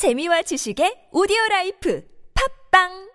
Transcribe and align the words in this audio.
재미와 0.00 0.40
지식의 0.40 1.08
오디오 1.12 1.36
라이프 1.50 2.02
팟빵 2.70 3.10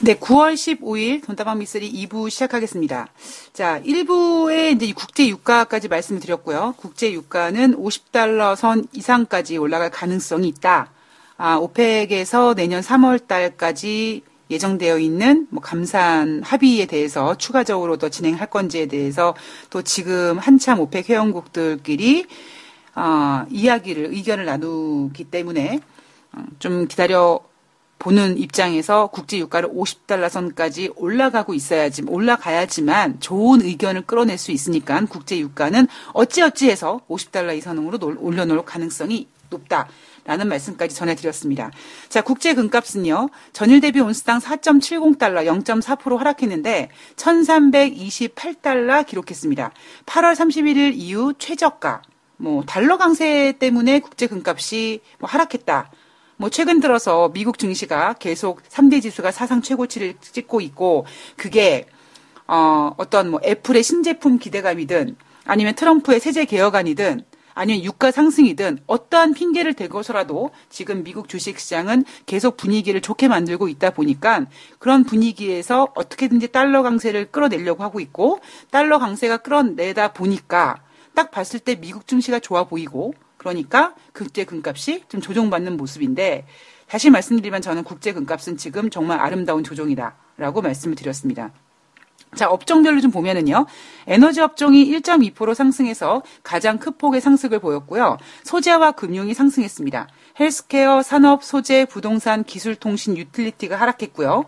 네, 0.00 0.16
9월 0.16 0.54
15일 0.54 1.24
돈다방 1.24 1.60
미쓰리 1.60 1.88
2부 1.92 2.30
시작하겠습니다. 2.30 3.12
자, 3.52 3.80
1부에 3.80 4.74
이제 4.74 4.92
국제 4.92 5.28
유가까지 5.28 5.86
말씀을 5.86 6.20
드렸고요. 6.20 6.74
국제 6.78 7.12
유가는 7.12 7.76
50달러 7.76 8.56
선 8.56 8.88
이상까지 8.92 9.56
올라갈 9.56 9.92
가능성이 9.92 10.48
있다. 10.48 10.90
아, 11.36 11.58
오펙에서 11.58 12.54
내년 12.54 12.80
3월 12.80 13.28
달까지 13.28 14.22
예정되어 14.50 14.98
있는 14.98 15.46
뭐 15.50 15.62
감산 15.62 16.42
합의에 16.42 16.86
대해서 16.86 17.36
추가적으로 17.36 17.98
더 17.98 18.08
진행할 18.08 18.50
건지에 18.50 18.86
대해서 18.86 19.36
또 19.70 19.82
지금 19.82 20.38
한참 20.38 20.80
오펙 20.80 21.08
회원국들끼리 21.08 22.26
어, 22.94 23.44
이야기를 23.50 24.06
의견을 24.06 24.44
나누기 24.44 25.24
때문에 25.24 25.80
어, 26.32 26.44
좀 26.58 26.86
기다려 26.86 27.40
보는 27.98 28.36
입장에서 28.38 29.06
국제 29.06 29.38
유가를 29.38 29.70
50달러 29.70 30.28
선까지 30.28 30.90
올라가고 30.96 31.54
있어야지 31.54 32.02
올라가야지만 32.06 33.20
좋은 33.20 33.62
의견을 33.62 34.02
끌어낼 34.02 34.36
수 34.36 34.52
있으니까 34.52 35.00
국제 35.06 35.38
유가는 35.38 35.86
어찌어찌해서 36.12 37.00
50달러 37.08 37.56
이상으로 37.56 37.98
올려놓을 38.18 38.64
가능성이 38.64 39.28
높다. 39.48 39.88
라는 40.26 40.48
말씀까지 40.48 40.94
전해드렸습니다. 40.94 41.70
자, 42.08 42.22
국제 42.22 42.54
금값은요, 42.54 43.28
전일 43.52 43.82
대비 43.82 44.00
온스당 44.00 44.38
4.70달러 44.38 45.44
0.4% 45.62 46.16
하락했는데 46.16 46.88
1328달러 47.16 49.04
기록했습니다. 49.04 49.70
8월 50.06 50.34
31일 50.34 50.94
이후 50.94 51.34
최저가, 51.38 52.00
뭐, 52.36 52.64
달러 52.64 52.98
강세 52.98 53.52
때문에 53.58 54.00
국제 54.00 54.26
금값이 54.26 55.00
뭐 55.18 55.28
하락했다. 55.28 55.90
뭐 56.36 56.50
최근 56.50 56.80
들어서 56.80 57.30
미국 57.32 57.58
증시가 57.58 58.14
계속 58.14 58.62
3대 58.64 59.00
지수가 59.00 59.30
사상 59.30 59.62
최고치를 59.62 60.14
찍고 60.20 60.60
있고 60.62 61.06
그게 61.36 61.86
어 62.46 62.92
어떤 62.96 63.30
뭐 63.30 63.40
애플의 63.44 63.82
신제품 63.82 64.38
기대감이든 64.38 65.16
아니면 65.44 65.74
트럼프의 65.74 66.20
세제 66.20 66.44
개혁안이든 66.44 67.24
아니면 67.54 67.84
유가 67.84 68.10
상승이든 68.10 68.80
어떠한 68.88 69.34
핑계를 69.34 69.74
대고서라도 69.74 70.50
지금 70.68 71.04
미국 71.04 71.28
주식 71.28 71.60
시장은 71.60 72.04
계속 72.26 72.56
분위기를 72.56 73.00
좋게 73.00 73.28
만들고 73.28 73.68
있다 73.68 73.90
보니까 73.90 74.46
그런 74.80 75.04
분위기에서 75.04 75.86
어떻게든지 75.94 76.48
달러 76.48 76.82
강세를 76.82 77.30
끌어내려고 77.30 77.84
하고 77.84 78.00
있고 78.00 78.40
달러 78.70 78.98
강세가 78.98 79.36
끌어내다 79.36 80.12
보니까 80.12 80.82
딱 81.14 81.30
봤을 81.30 81.60
때 81.60 81.76
미국 81.76 82.06
증시가 82.06 82.38
좋아 82.38 82.64
보이고 82.64 83.14
그러니까 83.36 83.94
국제 84.12 84.44
금값이 84.44 85.04
좀 85.08 85.20
조정받는 85.20 85.76
모습인데 85.76 86.46
다시 86.86 87.10
말씀드리면 87.10 87.62
저는 87.62 87.84
국제 87.84 88.12
금값은 88.12 88.56
지금 88.56 88.90
정말 88.90 89.20
아름다운 89.20 89.64
조정이다라고 89.64 90.62
말씀을 90.62 90.96
드렸습니다. 90.96 91.52
자, 92.34 92.50
업종별로 92.50 93.00
좀 93.00 93.10
보면은요. 93.10 93.66
에너지 94.06 94.40
업종이 94.40 94.84
1.2% 94.90 95.54
상승해서 95.54 96.22
가장 96.42 96.78
큰 96.78 96.92
폭의 96.98 97.20
상승을 97.20 97.60
보였고요. 97.60 98.18
소재와 98.42 98.92
금융이 98.92 99.34
상승했습니다. 99.34 100.08
헬스케어, 100.38 101.02
산업, 101.02 101.44
소재, 101.44 101.84
부동산, 101.84 102.44
기술 102.44 102.74
통신, 102.74 103.16
유틸리티가 103.16 103.76
하락했고요. 103.76 104.44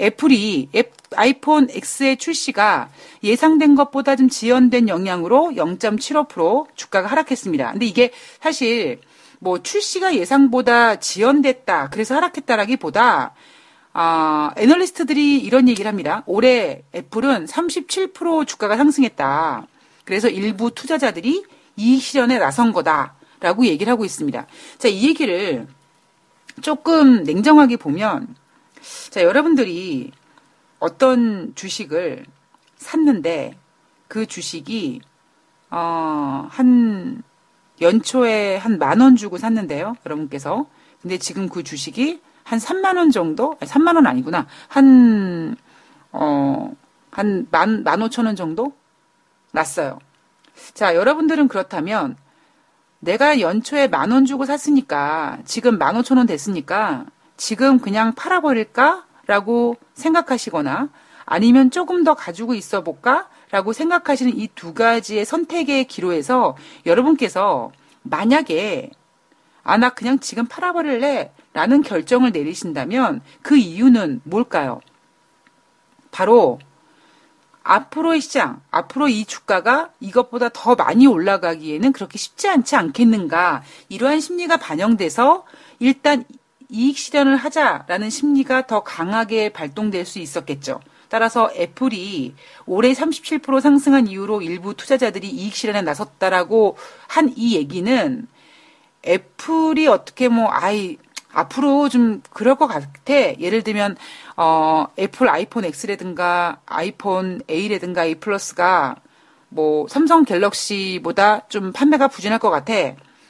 애플이 0.00 0.68
아이폰 1.16 1.68
X의 1.70 2.16
출시가 2.16 2.88
예상된 3.22 3.74
것보다 3.74 4.16
좀 4.16 4.28
지연된 4.28 4.88
영향으로 4.88 5.52
0.75% 5.54 6.66
주가가 6.74 7.08
하락했습니다. 7.08 7.72
근데 7.72 7.86
이게 7.86 8.10
사실 8.40 9.00
뭐 9.40 9.62
출시가 9.62 10.14
예상보다 10.16 10.96
지연됐다. 10.96 11.90
그래서 11.90 12.14
하락했다라기보다 12.16 13.34
아, 13.92 14.50
애널리스트들이 14.56 15.38
이런 15.38 15.68
얘기를 15.68 15.88
합니다. 15.88 16.22
올해 16.26 16.82
애플은 16.94 17.46
37% 17.46 18.46
주가가 18.46 18.76
상승했다. 18.76 19.66
그래서 20.04 20.28
일부 20.28 20.70
투자자들이 20.72 21.44
이익 21.76 22.02
실현에 22.02 22.38
나선 22.38 22.72
거다 22.72 23.17
라고 23.40 23.66
얘기를 23.66 23.90
하고 23.90 24.04
있습니다. 24.04 24.46
자, 24.78 24.88
이 24.88 25.06
얘기를 25.08 25.66
조금 26.60 27.22
냉정하게 27.22 27.76
보면 27.76 28.34
자, 29.10 29.22
여러분들이 29.22 30.10
어떤 30.78 31.54
주식을 31.54 32.24
샀는데 32.76 33.56
그 34.08 34.26
주식이 34.26 35.00
어, 35.70 36.46
한 36.50 37.22
연초에 37.80 38.56
한 38.56 38.78
만 38.78 39.00
원 39.00 39.16
주고 39.16 39.38
샀는데요. 39.38 39.96
여러분께서. 40.06 40.66
근데 41.02 41.18
지금 41.18 41.48
그 41.48 41.62
주식이 41.62 42.20
한 42.44 42.58
3만 42.58 42.96
원 42.96 43.10
정도? 43.10 43.56
아니, 43.60 43.70
3만 43.70 43.94
원 43.94 44.06
아니구나. 44.06 44.46
한, 44.68 45.54
어, 46.12 46.74
한 47.10 47.46
만, 47.50 47.84
만 47.84 48.02
오천 48.02 48.26
원 48.26 48.34
정도? 48.36 48.72
났어요. 49.52 49.98
자, 50.74 50.94
여러분들은 50.96 51.46
그렇다면 51.48 52.16
내가 53.00 53.40
연초에 53.40 53.86
만 53.88 54.10
원 54.12 54.24
주고 54.24 54.44
샀으니까 54.44 55.38
지금 55.44 55.78
만 55.78 55.96
오천 55.96 56.16
원 56.18 56.26
됐으니까 56.26 57.06
지금 57.36 57.78
그냥 57.78 58.14
팔아버릴까? 58.14 59.04
라고 59.26 59.76
생각하시거나 59.94 60.88
아니면 61.26 61.70
조금 61.70 62.02
더 62.02 62.14
가지고 62.14 62.54
있어 62.54 62.82
볼까? 62.82 63.28
라고 63.50 63.72
생각하시는 63.72 64.36
이 64.36 64.48
두 64.54 64.74
가지의 64.74 65.24
선택의 65.24 65.84
기로에서 65.86 66.56
여러분께서 66.86 67.70
만약에 68.02 68.90
아, 69.62 69.76
나 69.76 69.90
그냥 69.90 70.18
지금 70.18 70.46
팔아버릴래? 70.46 71.32
라는 71.52 71.82
결정을 71.82 72.32
내리신다면 72.32 73.20
그 73.42 73.56
이유는 73.56 74.22
뭘까요? 74.24 74.80
바로 76.10 76.58
앞으로의 77.62 78.20
시장, 78.20 78.62
앞으로 78.70 79.08
이 79.08 79.24
주가가 79.24 79.90
이것보다 80.00 80.48
더 80.50 80.74
많이 80.74 81.06
올라가기에는 81.06 81.92
그렇게 81.92 82.18
쉽지 82.18 82.48
않지 82.48 82.76
않겠는가. 82.76 83.62
이러한 83.88 84.20
심리가 84.20 84.56
반영돼서 84.56 85.44
일단 85.78 86.24
이익 86.70 86.98
실현을 86.98 87.36
하자라는 87.36 88.10
심리가 88.10 88.66
더 88.66 88.80
강하게 88.82 89.50
발동될 89.50 90.04
수 90.04 90.18
있었겠죠. 90.18 90.80
따라서 91.08 91.50
애플이 91.56 92.34
올해 92.66 92.92
37% 92.92 93.60
상승한 93.60 94.06
이후로 94.08 94.42
일부 94.42 94.74
투자자들이 94.74 95.28
이익 95.28 95.54
실현에 95.54 95.82
나섰다라고 95.82 96.76
한 97.06 97.32
이 97.36 97.56
얘기는 97.56 98.26
애플이 99.06 99.86
어떻게 99.86 100.28
뭐 100.28 100.48
아이 100.50 100.98
앞으로 101.38 101.88
좀 101.88 102.22
그럴 102.30 102.56
것 102.56 102.66
같아. 102.66 103.14
예를 103.38 103.62
들면 103.62 103.96
어 104.36 104.86
애플 104.98 105.28
아이폰 105.28 105.64
X라든가 105.64 106.60
아이폰 106.66 107.40
A라든가 107.50 108.04
A 108.04 108.16
플러스가 108.16 108.96
뭐 109.48 109.86
삼성 109.88 110.24
갤럭시보다 110.24 111.48
좀 111.48 111.72
판매가 111.72 112.08
부진할 112.08 112.38
것 112.38 112.50
같아. 112.50 112.72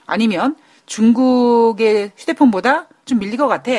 아니면 0.06 0.56
중국의 0.86 2.12
휴대폰보다 2.16 2.88
좀 3.04 3.18
밀릴 3.18 3.36
것 3.36 3.46
같아. 3.46 3.72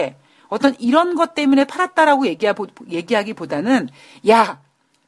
어떤 0.47 0.75
이런 0.79 1.15
것 1.15 1.35
때문에 1.35 1.65
팔았다라고 1.65 2.25
얘기하기보다는 2.27 3.89
야 4.29 4.61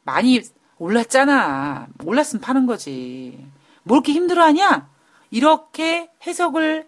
많이 0.04 0.42
올랐잖아. 0.78 1.88
올랐으면 2.04 2.42
파는 2.42 2.66
거지. 2.66 3.46
뭘 3.84 3.98
이렇게 3.98 4.14
힘들어하냐? 4.14 4.90
이렇게 5.32 6.10
해석을 6.26 6.88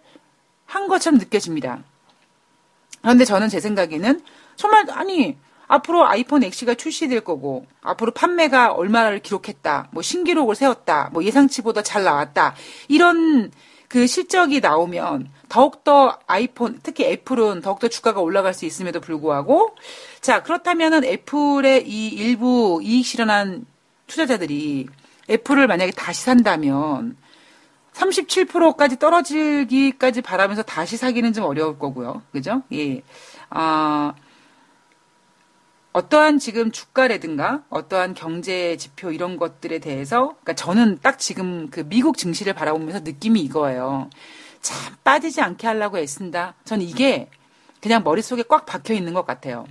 한 0.66 0.88
것처럼 0.88 1.20
느껴집니다. 1.20 1.84
그런데 3.04 3.26
저는 3.26 3.50
제 3.50 3.60
생각에는 3.60 4.22
정말 4.56 4.90
아니 4.90 5.38
앞으로 5.68 6.08
아이폰 6.08 6.44
X가 6.44 6.74
출시될 6.76 7.22
거고 7.22 7.68
앞으로 7.82 8.12
판매가 8.12 8.72
얼마를 8.74 9.20
기록했다, 9.20 9.90
뭐 9.92 10.02
신기록을 10.02 10.56
세웠다, 10.56 11.10
뭐 11.14 11.24
예상치보다 11.24 11.84
잘 11.84 12.04
나왔다 12.04 12.56
이런 12.88 13.52
그 13.90 14.08
실적이 14.08 14.60
나오면 14.62 15.30
더욱더 15.50 16.18
아이폰, 16.26 16.80
특히 16.82 17.06
애플은 17.06 17.62
더욱더 17.62 17.88
주가가 17.88 18.22
올라갈 18.22 18.54
수 18.54 18.66
있음에도 18.66 19.00
불구하고 19.02 19.76
자 20.22 20.42
그렇다면은 20.42 21.04
애플의 21.04 21.88
이 21.88 22.08
일부 22.08 22.80
이익 22.82 23.06
실현한 23.06 23.66
투자자들이 24.08 24.88
애플을 25.30 25.68
만약에 25.68 25.92
다시 25.92 26.24
산다면 26.24 27.18
37%까지 27.94 28.98
떨어지기까지 28.98 30.22
바라면서 30.22 30.64
다시 30.64 30.98
사기는 30.98 31.32
좀 31.34 31.46
어려울 31.46 31.78
거고요. 31.78 32.22
그죠? 32.32 32.64
예. 32.74 33.02
아, 33.50 34.14
어떠한 35.94 36.40
지금 36.40 36.72
주가라든가 36.72 37.64
어떠한 37.70 38.16
경제 38.16 38.76
지표 38.78 39.12
이런 39.12 39.38
것들에 39.38 39.78
대해서 39.78 40.30
그러니까 40.42 40.54
저는 40.54 41.00
딱 41.04 41.20
지금 41.20 41.70
그 41.70 41.88
미국 41.88 42.18
증시를 42.18 42.54
바라보면서 42.54 43.02
느낌이 43.02 43.40
이거예요. 43.42 44.10
참 44.62 44.96
빠지지 45.04 45.42
않게 45.42 45.68
하려고 45.68 46.00
애쓴다. 46.00 46.56
저는 46.66 46.84
이게 46.86 47.30
그냥 47.80 48.04
머릿속에 48.04 48.44
꽉 48.44 48.66
박혀 48.66 48.94
있는 48.96 49.14
것 49.14 49.26
같아요. 49.26 49.68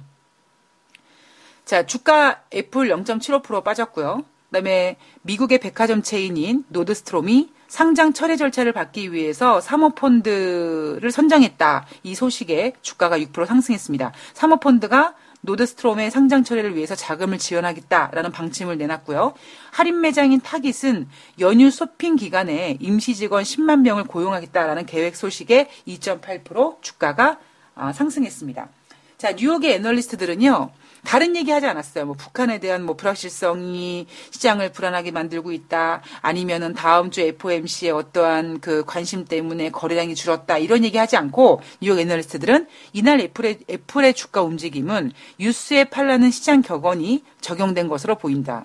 자, 1.65 1.87
주가 1.87 2.43
애플 2.55 2.89
0.75% 2.89 3.65
빠졌고요. 3.65 4.25
그다음에 4.51 4.97
미국의 5.23 5.59
백화점 5.59 6.03
체인인 6.03 6.65
노드스트롬이 6.69 7.51
상장 7.73 8.13
철회 8.13 8.37
절차를 8.37 8.73
받기 8.73 9.15
위해서 9.15 9.63
사모펀드를 9.63 11.11
선정했다. 11.11 11.87
이 12.03 12.15
소식에 12.15 12.75
주가가 12.83 13.19
6% 13.19 13.47
상승했습니다. 13.47 14.13
사모펀드가 14.35 15.15
노드스트롬의 15.41 16.11
상장 16.11 16.45
철회를 16.45 16.77
위해서 16.77 16.95
자금을 16.95 17.39
지원하겠다라는 17.39 18.31
방침을 18.31 18.77
내놨고요. 18.77 19.33
할인 19.71 20.03
매장인 20.03 20.43
타깃은 20.43 21.09
연휴 21.41 21.71
쇼핑 21.71 22.17
기간에 22.17 22.77
임시 22.79 23.15
직원 23.15 23.43
10만 23.43 23.81
명을 23.81 24.05
고용하겠다라는 24.05 24.85
계획 24.85 25.17
소식에 25.17 25.71
2.8% 25.89 26.83
주가가 26.83 27.39
아, 27.75 27.95
상승했습니다. 27.95 28.69
자, 29.17 29.33
뉴욕의 29.33 29.77
애널리스트들은요. 29.77 30.71
다른 31.05 31.35
얘기 31.37 31.51
하지 31.51 31.67
않았어요. 31.67 32.07
뭐 32.07 32.15
북한에 32.15 32.59
대한 32.59 32.85
뭐 32.85 32.97
불확실성이 32.97 34.07
시장을 34.31 34.71
불안하게 34.73 35.11
만들고 35.11 35.53
있다. 35.53 36.01
아니면은 36.21 36.75
다음 36.75 37.11
주 37.11 37.21
FOMC의 37.21 37.93
어떠한 37.93 38.61
그 38.61 38.85
관심 38.85 39.25
때문에 39.25 39.71
거래량이 39.71 40.15
줄었다. 40.15 40.59
이런 40.59 40.85
얘기 40.85 40.97
하지 40.99 41.17
않고 41.17 41.61
뉴욕 41.81 41.99
애널리스트들은 41.99 42.69
이날 42.93 43.21
애플의 43.21 43.59
애플의 43.69 44.15
주가 44.15 44.43
움직임은 44.43 45.13
유스에 45.41 45.85
팔라는 45.85 46.31
시장 46.31 46.63
격언이 46.63 47.25
적용된 47.41 47.89
것으로 47.89 48.15
보인다. 48.15 48.65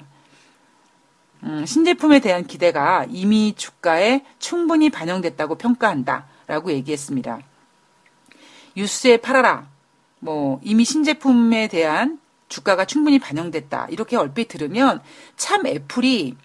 음, 1.44 1.66
신제품에 1.66 2.20
대한 2.20 2.46
기대가 2.46 3.06
이미 3.10 3.54
주가에 3.56 4.24
충분히 4.40 4.90
반영됐다고 4.90 5.56
평가한다 5.56 6.28
라고 6.46 6.72
얘기했습니다. 6.72 7.40
유스에 8.76 9.18
팔아라. 9.18 9.68
뭐 10.20 10.60
이미 10.64 10.86
신제품에 10.86 11.68
대한 11.68 12.20
주가가 12.50 12.86
충분히 12.86 13.20
반영됐다. 13.20 13.88
이렇게 13.90 14.16
얼핏 14.16 14.48
들으면 14.48 15.02
참 15.36 15.66
애플이 15.66 16.36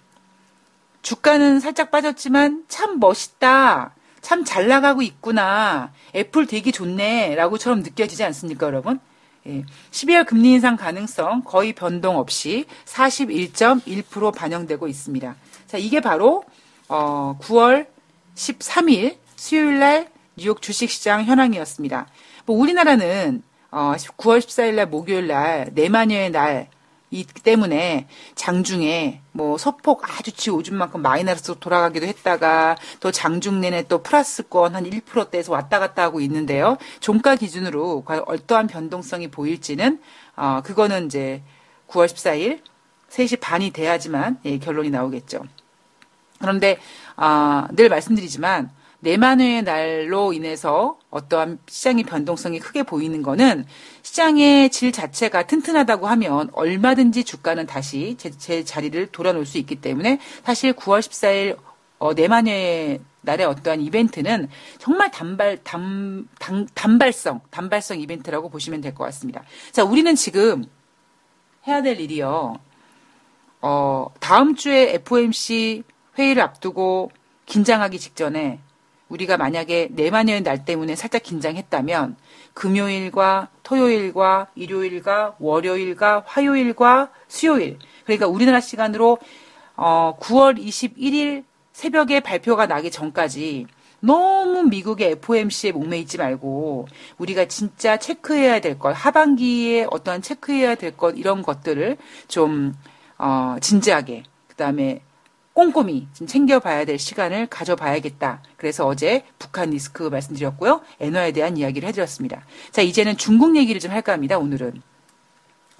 주가는 1.01 1.59
살짝 1.59 1.91
빠졌지만 1.91 2.65
참 2.67 2.99
멋있다. 2.99 3.93
참 4.21 4.45
잘 4.45 4.67
나가고 4.67 5.01
있구나. 5.01 5.91
애플 6.15 6.47
되게 6.47 6.71
좋네. 6.71 7.35
라고처럼 7.35 7.81
느껴지지 7.83 8.23
않습니까, 8.23 8.67
여러분? 8.67 8.99
예. 9.45 9.65
12월 9.91 10.25
금리 10.25 10.53
인상 10.53 10.77
가능성 10.77 11.43
거의 11.43 11.73
변동 11.73 12.17
없이 12.17 12.65
41.1% 12.85 14.33
반영되고 14.33 14.87
있습니다. 14.87 15.35
자, 15.67 15.77
이게 15.77 15.99
바로 15.99 16.45
어, 16.87 17.37
9월 17.41 17.87
13일 18.35 19.17
수요일 19.35 19.79
날 19.79 20.09
뉴욕 20.37 20.61
주식시장 20.61 21.25
현황이었습니다. 21.25 22.07
뭐 22.45 22.57
우리나라는 22.57 23.43
어, 23.73 23.95
9월 23.95 24.37
14일 24.37 24.75
날 24.75 24.85
목요일 24.85 25.25
날 25.25 25.71
내마녀의 25.73 26.29
날 26.29 26.69
이기 27.09 27.33
때문에 27.41 28.07
장중에 28.35 29.21
뭐 29.31 29.57
소폭 29.57 30.03
아주 30.07 30.51
오줌만큼 30.51 31.01
마이너스로 31.01 31.55
돌아가기도 31.59 32.05
했다가 32.05 32.75
또 32.99 33.11
장중 33.11 33.61
내내 33.61 33.87
또 33.87 34.03
플러스권 34.03 34.75
한 34.75 34.83
1%대에서 34.87 35.51
왔다 35.51 35.79
갔다 35.79 36.03
하고 36.03 36.21
있는데요. 36.21 36.77
종가 36.99 37.35
기준으로 37.35 38.03
과연 38.05 38.23
어떠한 38.27 38.67
변동성이 38.67 39.29
보일지는 39.29 39.99
어 40.35 40.61
그거는 40.63 41.07
이제 41.07 41.41
9월 41.87 42.05
14일 42.05 42.61
3시 43.09 43.39
반이 43.39 43.71
돼야지만 43.71 44.39
예, 44.45 44.59
결론이 44.59 44.91
나오겠죠. 44.91 45.43
그런데 46.39 46.77
아, 47.15 47.67
늘 47.71 47.89
말씀드리지만 47.89 48.69
내만회의 49.03 49.63
날로 49.63 50.31
인해서 50.31 50.97
어떠한 51.09 51.59
시장의 51.67 52.05
변동성이 52.05 52.59
크게 52.59 52.83
보이는 52.83 53.21
거는 53.21 53.65
시장의 54.01 54.69
질 54.69 54.93
자체가 54.93 55.45
튼튼하다고 55.45 56.07
하면 56.07 56.49
얼마든지 56.53 57.25
주가는 57.25 57.65
다시 57.65 58.15
제, 58.17 58.31
제 58.31 58.63
자리를 58.63 59.07
돌아놓을 59.07 59.45
수 59.45 59.57
있기 59.57 59.75
때문에 59.75 60.19
사실 60.43 60.73
9월 60.73 60.99
14일 61.01 61.57
어, 61.99 62.13
내만회 62.13 62.99
날의 63.21 63.45
어떠한 63.45 63.81
이벤트는 63.81 64.49
정말 64.79 65.11
단발 65.11 65.57
단, 65.63 66.27
단, 66.39 66.67
단발성 66.73 67.41
단발성 67.51 67.99
이벤트라고 67.99 68.49
보시면 68.49 68.79
될 68.81 68.93
것 68.93 69.03
같습니다. 69.05 69.43
자, 69.71 69.83
우리는 69.83 70.15
지금 70.15 70.65
해야 71.67 71.81
될 71.81 71.99
일이요. 71.99 72.57
어, 73.61 74.07
다음 74.19 74.55
주에 74.55 74.93
FOMC 74.93 75.83
회의를 76.17 76.41
앞두고 76.41 77.11
긴장하기 77.45 77.99
직전에 77.99 78.59
우리가 79.13 79.37
만약에 79.37 79.89
내마녀의 79.91 80.41
날 80.41 80.65
때문에 80.65 80.95
살짝 80.95 81.21
긴장했다면 81.23 82.15
금요일과 82.53 83.49
토요일과 83.61 84.47
일요일과 84.55 85.35
월요일과 85.39 86.23
화요일과 86.25 87.11
수요일 87.27 87.77
그러니까 88.05 88.27
우리나라 88.27 88.59
시간으로 88.59 89.19
어 89.75 90.17
9월 90.19 90.57
21일 90.59 91.43
새벽에 91.71 92.19
발표가 92.19 92.65
나기 92.67 92.91
전까지 92.91 93.67
너무 93.99 94.63
미국의 94.63 95.11
FOMC에 95.11 95.71
목매 95.71 95.97
있지 95.99 96.17
말고 96.17 96.87
우리가 97.17 97.45
진짜 97.45 97.97
체크해야 97.97 98.59
될 98.59 98.77
것, 98.77 98.91
하반기에 98.91 99.87
어떠한 99.89 100.21
체크해야 100.21 100.75
될 100.75 100.97
것 100.97 101.17
이런 101.17 101.41
것들을 101.41 101.97
좀 102.27 102.73
어, 103.17 103.55
진지하게 103.61 104.23
그다음에 104.49 105.01
꼼꼼히 105.53 106.07
좀 106.13 106.25
챙겨봐야 106.25 106.85
될 106.85 106.97
시간을 106.97 107.47
가져봐야겠다. 107.47 108.41
그래서 108.57 108.85
어제 108.87 109.23
북한 109.37 109.69
리스크 109.69 110.03
말씀드렸고요. 110.03 110.81
엔화에 110.99 111.31
대한 111.31 111.57
이야기를 111.57 111.87
해드렸습니다. 111.89 112.43
자, 112.71 112.81
이제는 112.81 113.17
중국 113.17 113.55
얘기를 113.55 113.79
좀 113.79 113.91
할까 113.91 114.13
합니다. 114.13 114.37
오늘은. 114.37 114.81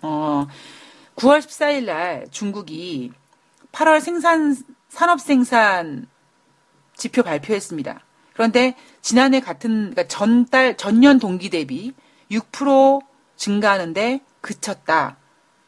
어, 0.04 0.48
9월 1.16 1.40
14일 1.40 1.86
날 1.86 2.28
중국이 2.30 3.12
8월 3.72 4.00
생산, 4.00 4.56
산업 4.90 5.20
생산 5.20 6.08
지표 6.96 7.24
발표했습니다. 7.24 8.00
그런데 8.34 8.75
지난해 9.02 9.40
같은, 9.40 9.92
그러니까 9.92 10.08
전달, 10.08 10.78
전년 10.78 11.20
동기 11.20 11.50
대비 11.50 11.94
6% 12.31 13.02
증가하는데 13.36 14.22
그쳤다. 14.42 15.18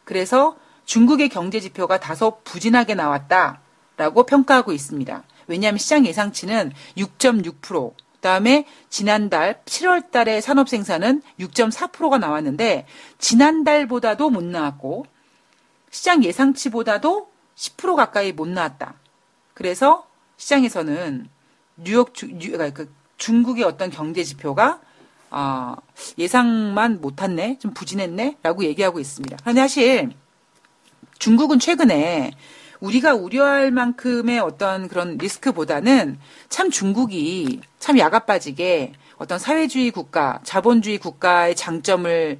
그래서 0.04 0.57
중국의 0.86 1.30
경제 1.30 1.60
지표가 1.60 2.00
다소 2.00 2.40
부진하게 2.44 2.94
나왔다. 2.94 3.62
라고 3.97 4.24
평가하고 4.24 4.71
있습니다. 4.71 5.24
왜냐하면 5.47 5.77
시장 5.77 6.06
예상치는 6.06 6.71
6.6%, 6.97 7.94
그다음에 8.15 8.65
지난달 8.89 9.62
7월 9.65 10.09
달에 10.09 10.42
산업 10.42 10.68
생산은 10.68 11.21
6.4%가 11.39 12.18
나왔는데 12.18 12.88
지난달보다도 13.19 14.31
못 14.31 14.44
나왔고 14.44 15.06
시장 15.92 16.24
예상치보다도 16.24 17.30
10% 17.56 17.95
가까이 17.95 18.31
못 18.31 18.47
나왔다. 18.47 18.95
그래서 19.53 20.07
시장에서는 20.38 21.30
뉴욕 21.77 22.13
뉴, 22.13 22.51
그러니까 22.51 22.83
그 22.83 22.94
중국의 23.18 23.63
어떤 23.63 23.89
경제 23.92 24.24
지표가 24.24 24.81
아, 25.30 25.75
예상만 26.18 27.01
못했네, 27.01 27.59
좀 27.59 27.73
부진했네라고 27.73 28.64
얘기하고 28.64 28.99
있습니다. 28.99 29.37
그런데 29.42 29.61
사실 29.61 30.11
중국은 31.19 31.59
최근에 31.59 32.31
우리가 32.79 33.13
우려할 33.13 33.71
만큼의 33.71 34.39
어떤 34.39 34.87
그런 34.87 35.17
리스크보다는 35.17 36.19
참 36.49 36.69
중국이 36.69 37.61
참 37.79 37.97
약아 37.97 38.19
빠지게 38.19 38.94
어떤 39.17 39.39
사회주의 39.39 39.91
국가, 39.91 40.39
자본주의 40.44 40.97
국가의 40.97 41.55
장점을 41.55 42.39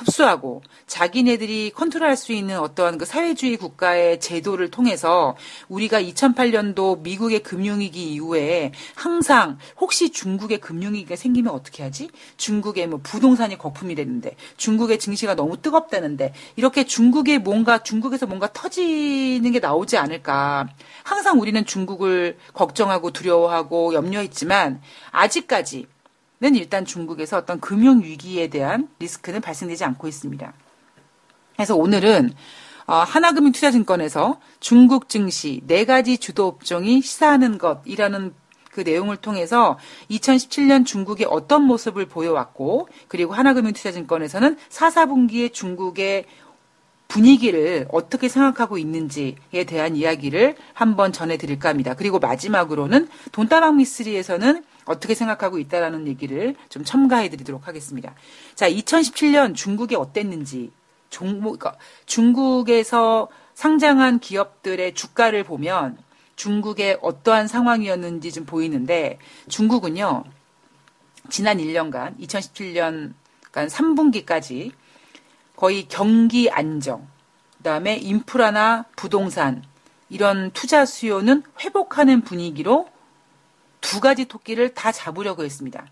흡수하고 0.00 0.62
자기네들이 0.86 1.72
컨트롤할 1.74 2.16
수 2.16 2.32
있는 2.32 2.58
어떠한 2.58 2.98
그 2.98 3.04
사회주의 3.04 3.56
국가의 3.56 4.20
제도를 4.20 4.70
통해서 4.70 5.36
우리가 5.68 6.00
2008년도 6.02 7.00
미국의 7.02 7.42
금융위기 7.42 8.12
이후에 8.14 8.72
항상 8.94 9.58
혹시 9.78 10.10
중국의 10.10 10.58
금융위기가 10.58 11.16
생기면 11.16 11.52
어떻게 11.52 11.82
하지? 11.82 12.10
중국의 12.36 12.86
뭐 12.88 13.00
부동산이 13.02 13.58
거품이 13.58 13.94
되는데 13.94 14.36
중국의 14.56 14.98
증시가 14.98 15.34
너무 15.34 15.56
뜨겁다는데 15.60 16.32
이렇게 16.56 16.84
중국의 16.84 17.38
뭔가 17.38 17.82
중국에서 17.82 18.26
뭔가 18.26 18.52
터지는 18.52 19.52
게 19.52 19.60
나오지 19.60 19.96
않을까. 19.96 20.68
항상 21.02 21.40
우리는 21.40 21.64
중국을 21.64 22.38
걱정하고 22.52 23.10
두려워하고 23.10 23.94
염려했지만 23.94 24.80
아직까지 25.10 25.86
는 26.42 26.54
일단 26.54 26.86
중국에서 26.86 27.36
어떤 27.36 27.60
금융 27.60 28.02
위기에 28.02 28.48
대한 28.48 28.88
리스크는 28.98 29.42
발생되지 29.42 29.84
않고 29.84 30.08
있습니다. 30.08 30.54
그래서 31.54 31.76
오늘은 31.76 32.32
어, 32.86 32.94
하나금융투자증권에서 32.94 34.40
중국 34.58 35.10
증시 35.10 35.60
네 35.66 35.84
가지 35.84 36.16
주도 36.16 36.46
업종이 36.46 37.02
시사하는 37.02 37.58
것이라는 37.58 38.32
그 38.72 38.80
내용을 38.80 39.18
통해서 39.18 39.78
2017년 40.10 40.86
중국이 40.86 41.26
어떤 41.28 41.62
모습을 41.64 42.06
보여왔고 42.06 42.88
그리고 43.08 43.34
하나금융투자증권에서는 43.34 44.56
4, 44.70 44.88
4분기에 44.88 45.52
중국의 45.52 46.24
분위기를 47.10 47.88
어떻게 47.90 48.28
생각하고 48.28 48.78
있는지에 48.78 49.64
대한 49.66 49.96
이야기를 49.96 50.54
한번 50.72 51.12
전해드릴까 51.12 51.68
합니다. 51.68 51.94
그리고 51.94 52.20
마지막으로는 52.20 53.08
돈다방 53.32 53.76
미스리에서는 53.78 54.64
어떻게 54.84 55.14
생각하고 55.14 55.58
있다라는 55.58 56.06
얘기를 56.06 56.54
좀 56.68 56.84
첨가해 56.84 57.28
드리도록 57.28 57.66
하겠습니다. 57.66 58.14
자, 58.54 58.70
2017년 58.70 59.56
중국이 59.56 59.96
어땠는지 59.96 60.70
종목 61.10 61.58
그러니까 61.58 61.76
중국에서 62.06 63.28
상장한 63.54 64.20
기업들의 64.20 64.94
주가를 64.94 65.42
보면 65.42 65.98
중국의 66.36 66.98
어떠한 67.02 67.48
상황이었는지 67.48 68.30
좀 68.30 68.46
보이는데 68.46 69.18
중국은요. 69.48 70.24
지난 71.28 71.58
1년간 71.58 72.18
2017년 72.20 73.14
간 73.50 73.66
3분기까지 73.66 74.70
거의 75.60 75.86
경기 75.88 76.48
안정, 76.48 77.06
그다음에 77.58 77.94
인프라나 77.96 78.86
부동산 78.96 79.62
이런 80.08 80.50
투자 80.52 80.86
수요는 80.86 81.42
회복하는 81.60 82.22
분위기로 82.22 82.88
두 83.82 84.00
가지 84.00 84.24
토끼를 84.24 84.72
다 84.72 84.90
잡으려고 84.90 85.44
했습니다. 85.44 85.84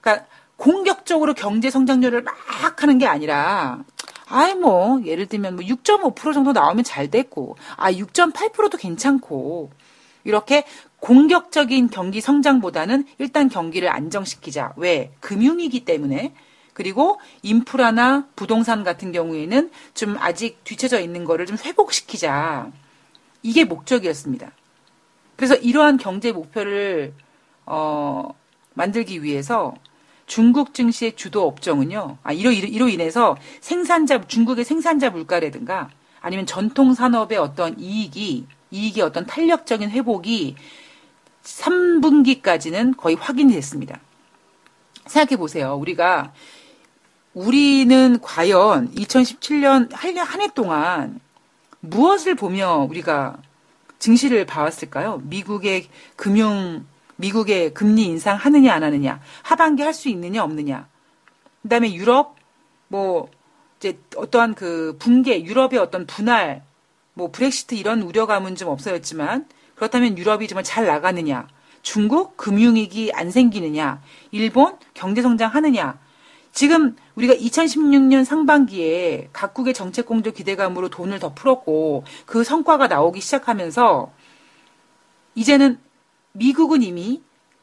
그러니까 0.00 0.26
공격적으로 0.56 1.34
경제 1.34 1.70
성장률을 1.70 2.22
막 2.22 2.82
하는 2.82 2.98
게 2.98 3.06
아니라 3.06 3.78
아이 4.26 4.56
뭐 4.56 5.00
예를 5.04 5.26
들면 5.26 5.54
뭐 5.54 5.64
6.5% 5.64 6.34
정도 6.34 6.50
나오면 6.50 6.82
잘 6.82 7.12
됐고 7.12 7.56
아 7.76 7.92
6.8%도 7.92 8.76
괜찮고 8.76 9.70
이렇게 10.24 10.64
공격적인 10.98 11.90
경기 11.90 12.20
성장보다는 12.20 13.06
일단 13.18 13.48
경기를 13.48 13.88
안정시키자. 13.88 14.72
왜? 14.76 15.12
금융이기 15.20 15.84
때문에. 15.84 16.34
그리고 16.80 17.20
인프라나 17.42 18.26
부동산 18.34 18.84
같은 18.84 19.12
경우에는 19.12 19.70
좀 19.92 20.16
아직 20.18 20.64
뒤쳐져 20.64 20.98
있는 20.98 21.26
거를 21.26 21.44
좀 21.44 21.58
회복시키자. 21.62 22.72
이게 23.42 23.64
목적이었습니다. 23.64 24.50
그래서 25.36 25.56
이러한 25.56 25.98
경제 25.98 26.32
목표를 26.32 27.12
어, 27.66 28.34
만들기 28.72 29.22
위해서 29.22 29.74
중국 30.24 30.72
증시의 30.72 31.16
주도 31.16 31.46
업종은요. 31.46 32.16
아, 32.22 32.32
이로, 32.32 32.50
이로 32.50 32.88
인해서 32.88 33.36
생산자, 33.60 34.26
중국의 34.26 34.64
생산자 34.64 35.10
물가라든가 35.10 35.90
아니면 36.22 36.46
전통 36.46 36.94
산업의 36.94 37.36
어떤 37.36 37.78
이익이, 37.78 38.46
이익의 38.70 39.02
어떤 39.02 39.26
탄력적인 39.26 39.90
회복이 39.90 40.56
3분기까지는 41.42 42.96
거의 42.96 43.16
확인이 43.16 43.52
됐습니다. 43.52 44.00
생각해 45.06 45.36
보세요. 45.36 45.74
우리가, 45.74 46.32
우리는 47.34 48.20
과연 48.20 48.92
2017년 48.94 49.92
한 49.92 50.40
해 50.40 50.48
동안 50.54 51.20
무엇을 51.80 52.34
보며 52.34 52.86
우리가 52.90 53.36
증시를 53.98 54.46
봐왔을까요? 54.46 55.22
미국의 55.24 55.88
금융 56.16 56.86
미국의 57.16 57.74
금리 57.74 58.04
인상 58.04 58.36
하느냐 58.36 58.72
안 58.72 58.82
하느냐, 58.82 59.20
하반기 59.42 59.82
할 59.82 59.92
수 59.92 60.08
있느냐 60.08 60.42
없느냐. 60.42 60.88
그다음에 61.62 61.92
유럽 61.94 62.34
뭐 62.88 63.28
이제 63.78 63.98
어떠한 64.16 64.54
그 64.54 64.96
붕괴, 64.98 65.44
유럽의 65.44 65.78
어떤 65.78 66.06
분할, 66.06 66.62
뭐 67.12 67.30
브렉시트 67.30 67.74
이런 67.74 68.02
우려감은 68.02 68.56
좀 68.56 68.68
없어졌지만 68.70 69.46
그렇다면 69.74 70.16
유럽이 70.18 70.48
정말 70.48 70.64
잘 70.64 70.86
나가느냐, 70.86 71.46
중국 71.82 72.36
금융위기 72.38 73.12
안 73.12 73.30
생기느냐, 73.30 74.02
일본 74.30 74.76
경제 74.94 75.22
성장하느냐. 75.22 75.98
지금 76.52 76.96
우리가 77.14 77.34
2016년 77.34 78.24
상반기에 78.24 79.28
각국의 79.32 79.74
정책 79.74 80.06
공조 80.06 80.32
기대감으로 80.32 80.88
돈을 80.88 81.18
더 81.18 81.32
풀었고 81.32 82.04
그 82.26 82.44
성과가 82.44 82.88
나오기 82.88 83.20
시작하면서 83.20 84.12
이제는 85.34 85.78
미국은 86.32 86.82
이미 86.82 87.22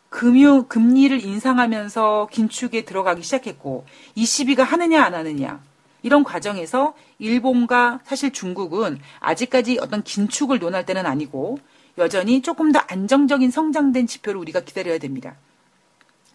금융 0.10 0.68
금리를 0.68 1.24
인상하면서 1.24 2.30
긴축에 2.32 2.86
들어가기 2.86 3.22
시작했고 3.24 3.86
ECB가 4.16 4.64
하느냐 4.64 5.04
안 5.04 5.14
하느냐 5.14 5.62
이런 6.02 6.24
과정에서 6.24 6.96
일본과 7.20 8.00
사실 8.06 8.32
중국은 8.32 9.00
아직까지 9.20 9.80
어떤 9.82 10.04
긴축을 10.04 10.60
논할 10.60 10.86
때는 10.86 11.06
아니고 11.06 11.60
여전히 11.98 12.42
조금 12.42 12.72
더 12.72 12.80
안정적인 12.80 13.52
성장된 13.52 14.08
지표를 14.08 14.40
우리가 14.40 14.62
기다려야 14.62 15.00
됩니다. 15.00 15.36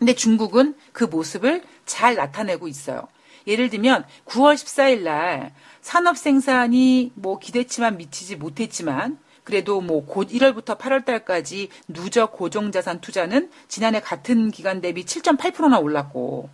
근데 0.02 0.14
중국은 0.16 0.74
그 0.90 1.04
모습을 1.04 1.62
잘 1.86 2.16
나타내고 2.16 2.66
있어요. 2.66 3.06
예를 3.46 3.70
들면 3.70 4.04
9월 4.24 4.54
14일 4.54 5.02
날 5.02 5.54
산업 5.80 6.18
생산이 6.18 7.12
뭐 7.14 7.38
기대치만 7.38 7.98
미치지 7.98 8.34
못했지만 8.34 9.20
그래도 9.44 9.80
뭐 9.80 10.04
곧 10.04 10.30
1월부터 10.30 10.76
8월 10.76 11.04
달까지 11.04 11.68
누적 11.86 12.32
고정 12.32 12.72
자산 12.72 13.00
투자는 13.00 13.52
지난해 13.68 14.00
같은 14.00 14.50
기간 14.50 14.80
대비 14.80 15.04
7.8%나 15.04 15.78
올랐고 15.78 16.50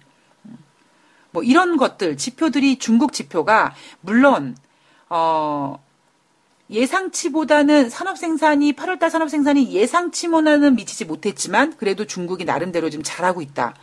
뭐 1.30 1.42
이런 1.42 1.78
것들 1.78 2.18
지표들이 2.18 2.78
중국 2.78 3.14
지표가 3.14 3.74
물론 4.02 4.58
어 5.08 5.82
예상치보다는 6.70 7.88
산업 7.90 8.18
생산이 8.18 8.74
8월 8.74 8.98
달 8.98 9.10
산업 9.10 9.30
생산이 9.30 9.72
예상치보다는 9.72 10.76
미치지 10.76 11.04
못했지만 11.04 11.76
그래도 11.76 12.04
중국이 12.04 12.44
나름대로 12.44 12.90
좀 12.90 13.02
잘하고 13.02 13.40
있다. 13.42 13.74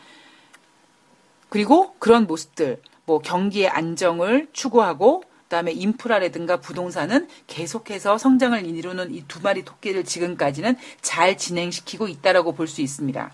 그리고 1.50 1.96
그런 2.00 2.28
모습들 2.28 2.82
뭐 3.06 3.20
경기의 3.20 3.70
안정을 3.70 4.48
추구하고 4.54 5.24
그다음에 5.44 5.72
인프라라든가 5.72 6.58
부동산은 6.58 7.28
계속해서 7.48 8.18
성장을 8.18 8.66
이루는 8.66 9.14
이 9.14 9.24
두 9.28 9.42
마리 9.42 9.64
토끼를 9.64 10.04
지금까지는 10.04 10.76
잘 11.02 11.38
진행시키고 11.38 12.08
있다라고 12.08 12.54
볼 12.54 12.68
수 12.68 12.82
있습니다. 12.82 13.32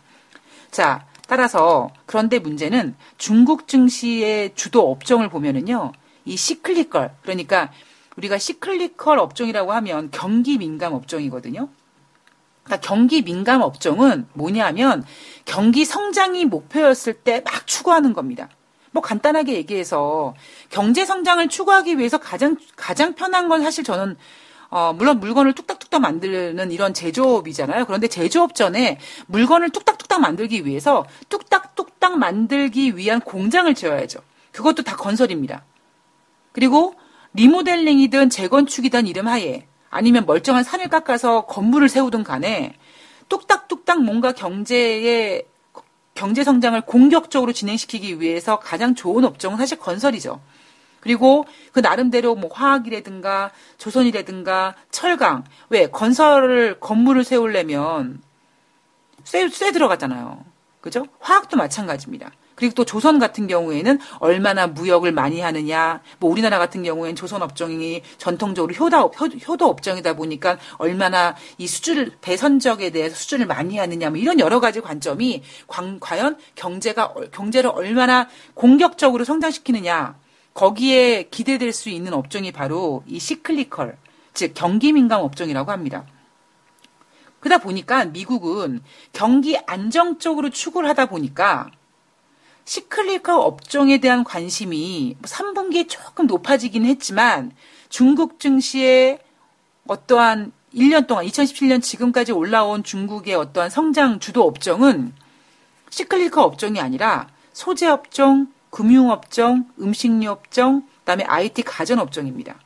자, 0.71 1.05
따라서 1.27 1.89
그런데 2.05 2.39
문제는 2.39 2.95
중국 3.17 3.67
증시의 3.67 4.51
주도 4.55 4.91
업종을 4.91 5.29
보면은요. 5.29 5.93
이 6.25 6.35
시클리컬 6.35 7.15
그러니까 7.21 7.71
우리가 8.17 8.37
시클리컬 8.37 9.19
업종이라고 9.19 9.71
하면 9.73 10.09
경기 10.11 10.57
민감 10.57 10.93
업종이거든요. 10.93 11.69
그러니까 12.63 12.87
경기 12.87 13.21
민감 13.21 13.61
업종은 13.61 14.27
뭐냐면 14.33 15.03
경기 15.45 15.85
성장이 15.85 16.45
목표였을 16.45 17.13
때 17.13 17.41
막 17.43 17.65
추구하는 17.67 18.13
겁니다. 18.13 18.49
뭐 18.91 19.01
간단하게 19.01 19.53
얘기해서 19.53 20.35
경제 20.69 21.05
성장을 21.05 21.47
추구하기 21.47 21.97
위해서 21.97 22.17
가장 22.17 22.57
가장 22.75 23.13
편한 23.15 23.47
건 23.47 23.63
사실 23.63 23.83
저는 23.83 24.17
어, 24.69 24.93
물론 24.93 25.19
물건을 25.19 25.53
뚝딱뚝딱 25.53 26.01
만드는 26.01 26.71
이런 26.71 26.93
제조업이잖아요. 26.93 27.85
그런데 27.85 28.07
제조업 28.07 28.55
전에 28.55 28.99
물건을 29.27 29.69
뚝딱뚝딱 29.71 30.21
만들기 30.21 30.65
위해서 30.65 31.05
뚝딱뚝딱 31.29 32.17
만들기 32.17 32.95
위한 32.95 33.19
공장을 33.19 33.73
지어야죠. 33.73 34.19
그것도 34.51 34.83
다 34.83 34.95
건설입니다. 34.95 35.63
그리고 36.53 36.95
리모델링이든 37.33 38.29
재건축이든 38.29 39.07
이름 39.07 39.27
하에 39.27 39.65
아니면 39.89 40.25
멀쩡한 40.25 40.63
산을 40.63 40.89
깎아서 40.89 41.45
건물을 41.45 41.89
세우든 41.89 42.23
간에 42.23 42.75
뚝딱뚝딱 43.29 44.03
뭔가 44.03 44.31
경제에 44.31 45.43
경제 46.13 46.43
성장을 46.43 46.79
공격적으로 46.81 47.53
진행시키기 47.53 48.19
위해서 48.19 48.59
가장 48.59 48.95
좋은 48.95 49.23
업종은 49.23 49.57
사실 49.57 49.77
건설이죠. 49.79 50.41
그리고 50.99 51.45
그 51.71 51.79
나름대로 51.79 52.35
뭐 52.35 52.49
화학이라든가 52.53 53.51
조선이라든가 53.77 54.75
철강 54.91 55.45
왜 55.69 55.87
건설을 55.87 56.79
건물을 56.79 57.23
세우려면 57.23 58.21
쇠, 59.23 59.49
쇠 59.49 59.71
들어가잖아요. 59.71 60.45
그죠? 60.79 61.07
화학도 61.19 61.57
마찬가지입니다. 61.57 62.31
그리고 62.61 62.75
또 62.75 62.85
조선 62.85 63.17
같은 63.17 63.47
경우에는 63.47 63.97
얼마나 64.19 64.67
무역을 64.67 65.11
많이 65.13 65.41
하느냐, 65.41 65.99
뭐 66.19 66.29
우리나라 66.29 66.59
같은 66.59 66.83
경우에는 66.83 67.15
조선 67.15 67.41
업종이 67.41 68.03
전통적으로 68.19 68.71
효다, 68.71 69.01
효도 69.47 69.65
업종이다 69.65 70.13
보니까 70.13 70.59
얼마나 70.77 71.35
이 71.57 71.65
수주를, 71.65 72.11
배선적에 72.21 72.91
대해서 72.91 73.15
수주를 73.15 73.47
많이 73.47 73.79
하느냐, 73.79 74.11
뭐 74.11 74.19
이런 74.19 74.39
여러 74.39 74.59
가지 74.59 74.79
관점이 74.79 75.41
관, 75.65 75.99
과연 75.99 76.37
경제가, 76.53 77.15
경제를 77.31 77.71
얼마나 77.73 78.29
공격적으로 78.53 79.23
성장시키느냐, 79.23 80.19
거기에 80.53 81.29
기대될 81.31 81.73
수 81.73 81.89
있는 81.89 82.13
업종이 82.13 82.51
바로 82.51 83.03
이 83.07 83.17
시클리컬, 83.17 83.97
즉 84.35 84.51
경기 84.53 84.93
민감 84.93 85.21
업종이라고 85.21 85.71
합니다. 85.71 86.05
그러다 87.39 87.63
보니까 87.63 88.05
미국은 88.05 88.81
경기 89.13 89.57
안정 89.65 90.19
적으로 90.19 90.51
추구를 90.51 90.87
하다 90.89 91.07
보니까 91.07 91.71
시클리컬 92.65 93.35
업종에 93.35 93.97
대한 93.99 94.23
관심이 94.23 95.17
3분기에 95.21 95.89
조금 95.89 96.27
높아지긴 96.27 96.85
했지만 96.85 97.51
중국 97.89 98.39
증시의 98.39 99.19
어떠한 99.87 100.51
1년 100.73 101.07
동안 101.07 101.25
2017년 101.25 101.81
지금까지 101.81 102.31
올라온 102.31 102.83
중국의 102.83 103.35
어떠한 103.35 103.69
성장 103.69 104.19
주도 104.19 104.43
업종은 104.43 105.13
시클리컬 105.89 106.43
업종이 106.43 106.79
아니라 106.79 107.27
소재 107.51 107.87
업종, 107.87 108.47
금융 108.69 109.09
업종, 109.11 109.69
음식료 109.79 110.31
업종, 110.31 110.87
그다음에 110.99 111.25
IT 111.25 111.63
가전 111.63 111.99
업종입니다. 111.99 112.57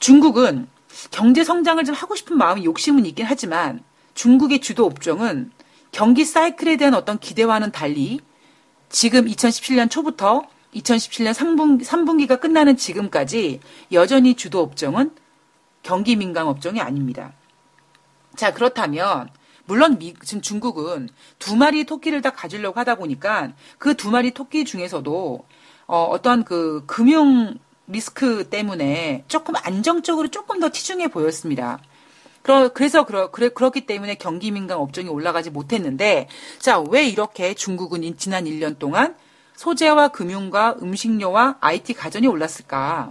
중국은 0.00 0.68
경제 1.10 1.44
성장을 1.44 1.84
좀 1.84 1.94
하고 1.94 2.14
싶은 2.14 2.38
마음이 2.38 2.64
욕심은 2.64 3.04
있긴 3.06 3.26
하지만 3.26 3.84
중국의 4.18 4.58
주도 4.58 4.84
업종은 4.84 5.52
경기 5.92 6.24
사이클에 6.24 6.76
대한 6.76 6.94
어떤 6.94 7.20
기대와는 7.20 7.70
달리 7.70 8.18
지금 8.88 9.26
2017년 9.26 9.88
초부터 9.88 10.42
2017년 10.74 11.32
3분, 11.32 11.84
3분기가 11.84 12.40
끝나는 12.40 12.76
지금까지 12.76 13.60
여전히 13.92 14.34
주도 14.34 14.60
업종은 14.60 15.12
경기 15.84 16.16
민감 16.16 16.48
업종이 16.48 16.80
아닙니다. 16.80 17.32
자, 18.34 18.52
그렇다면 18.52 19.30
물론 19.66 19.98
미, 19.98 20.14
지금 20.24 20.42
중국은 20.42 21.10
두 21.38 21.54
마리 21.54 21.84
토끼를 21.84 22.20
다 22.20 22.30
가지려고 22.30 22.80
하다 22.80 22.96
보니까 22.96 23.52
그 23.78 23.94
두 23.94 24.10
마리 24.10 24.32
토끼 24.32 24.64
중에서도 24.64 25.46
어, 25.86 26.02
어떤 26.10 26.42
그 26.42 26.82
금융 26.88 27.56
리스크 27.86 28.48
때문에 28.50 29.24
조금 29.28 29.54
안정적으로 29.62 30.26
조금 30.26 30.58
더 30.58 30.70
치중해 30.70 31.06
보였습니다. 31.08 31.78
그러, 32.42 32.68
그래서 32.72 33.04
그러, 33.04 33.30
그래, 33.30 33.48
그렇기 33.48 33.86
때문에 33.86 34.14
경기 34.14 34.50
민감 34.50 34.80
업종이 34.80 35.08
올라가지 35.08 35.50
못했는데 35.50 36.28
자, 36.58 36.80
왜 36.80 37.06
이렇게 37.06 37.54
중국은 37.54 38.16
지난 38.16 38.44
1년 38.44 38.78
동안 38.78 39.16
소재와 39.56 40.08
금융과 40.08 40.76
음식료와 40.80 41.56
IT 41.60 41.94
가전이 41.94 42.26
올랐을까? 42.26 43.10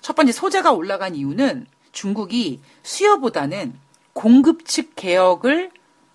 첫 0.00 0.16
번째 0.16 0.32
소재가 0.32 0.72
올라간 0.72 1.14
이유는 1.14 1.66
중국이 1.92 2.60
수요보다는 2.82 3.78
공급 4.12 4.64
측 4.64 4.96
개혁을 4.96 5.70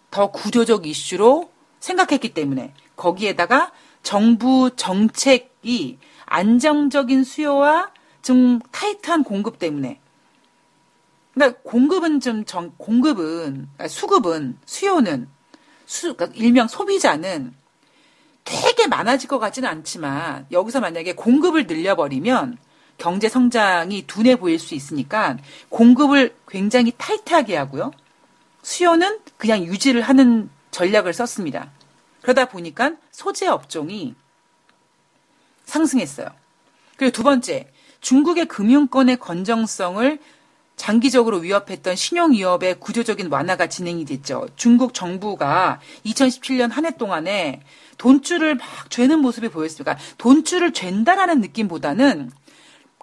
더 0.09 0.31
구조적 0.31 0.87
이슈로 0.87 1.51
생각했기 1.79 2.33
때문에 2.33 2.73
거기에다가 2.95 3.71
정부 4.03 4.71
정책이 4.75 5.99
안정적인 6.25 7.23
수요와 7.23 7.91
좀 8.21 8.59
타이트한 8.71 9.23
공급 9.23 9.59
때문에 9.59 10.00
그러니까 11.41 11.59
공급은 11.63 12.19
좀 12.19 12.45
정, 12.45 12.71
공급은 12.77 13.67
그러니까 13.73 13.87
수급은 13.87 14.59
수요는 14.65 15.27
수 15.87 16.13
그러니까 16.13 16.39
일명 16.39 16.67
소비자는 16.67 17.53
되게 18.43 18.85
많아질 18.85 19.27
것 19.27 19.39
같지는 19.39 19.67
않지만 19.67 20.45
여기서 20.51 20.79
만약에 20.81 21.13
공급을 21.13 21.65
늘려버리면 21.65 22.57
경제 22.99 23.27
성장이 23.27 24.05
둔해 24.05 24.35
보일 24.35 24.59
수 24.59 24.75
있으니까 24.75 25.37
공급을 25.69 26.35
굉장히 26.47 26.93
타이트하게 26.95 27.57
하고요. 27.57 27.91
수요는 28.61 29.19
그냥 29.37 29.63
유지를 29.63 30.03
하는 30.03 30.49
전략을 30.69 31.11
썼습니다. 31.13 31.71
그러다 32.21 32.45
보니까 32.45 32.93
소재 33.09 33.47
업종이 33.47 34.13
상승했어요. 35.65 36.27
그리고 36.97 37.11
두 37.11 37.23
번째, 37.23 37.71
중국의 38.01 38.45
금융권의 38.45 39.17
건정성을 39.17 40.19
장기적으로 40.81 41.37
위협했던 41.37 41.95
신용 41.95 42.31
위협의 42.31 42.79
구조적인 42.79 43.27
완화가 43.31 43.67
진행이 43.67 44.03
됐죠. 44.03 44.47
중국 44.55 44.95
정부가 44.95 45.79
2017년 46.07 46.71
한 46.71 46.85
해 46.85 46.97
동안에 46.97 47.61
돈줄을 47.99 48.55
막 48.55 48.89
죄는 48.89 49.19
모습이 49.19 49.49
보였습니다. 49.49 49.95
돈줄을 50.17 50.73
잰다라는 50.73 51.39
느낌보다는 51.41 52.31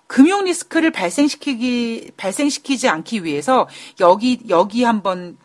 금융 0.08 0.42
리스크를 0.44 0.90
발생시키기 0.90 2.10
발생시키지 2.16 2.88
않기 2.88 3.22
위해서 3.22 3.68
여기 4.00 4.40
여기 4.48 4.82
한번 4.82 5.38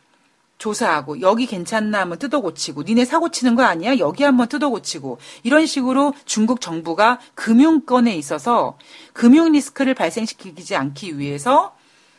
조사하고 0.57 1.21
여기 1.21 1.45
괜찮나 1.45 1.99
한번 2.01 2.17
뜯어고치고 2.17 2.81
니네 2.81 3.05
사고 3.05 3.29
치는 3.29 3.53
거 3.53 3.61
아니야? 3.61 3.99
여기 3.99 4.23
한번 4.23 4.49
뜯어고치고 4.49 5.19
이런 5.43 5.67
식으로 5.67 6.15
중국 6.25 6.61
정부가 6.61 7.19
금융권에 7.35 8.15
있어서 8.15 8.75
금융 9.13 9.51
리스크를 9.51 9.93
발생시키지 9.93 10.75
않기 10.75 11.19
위해서 11.19 11.75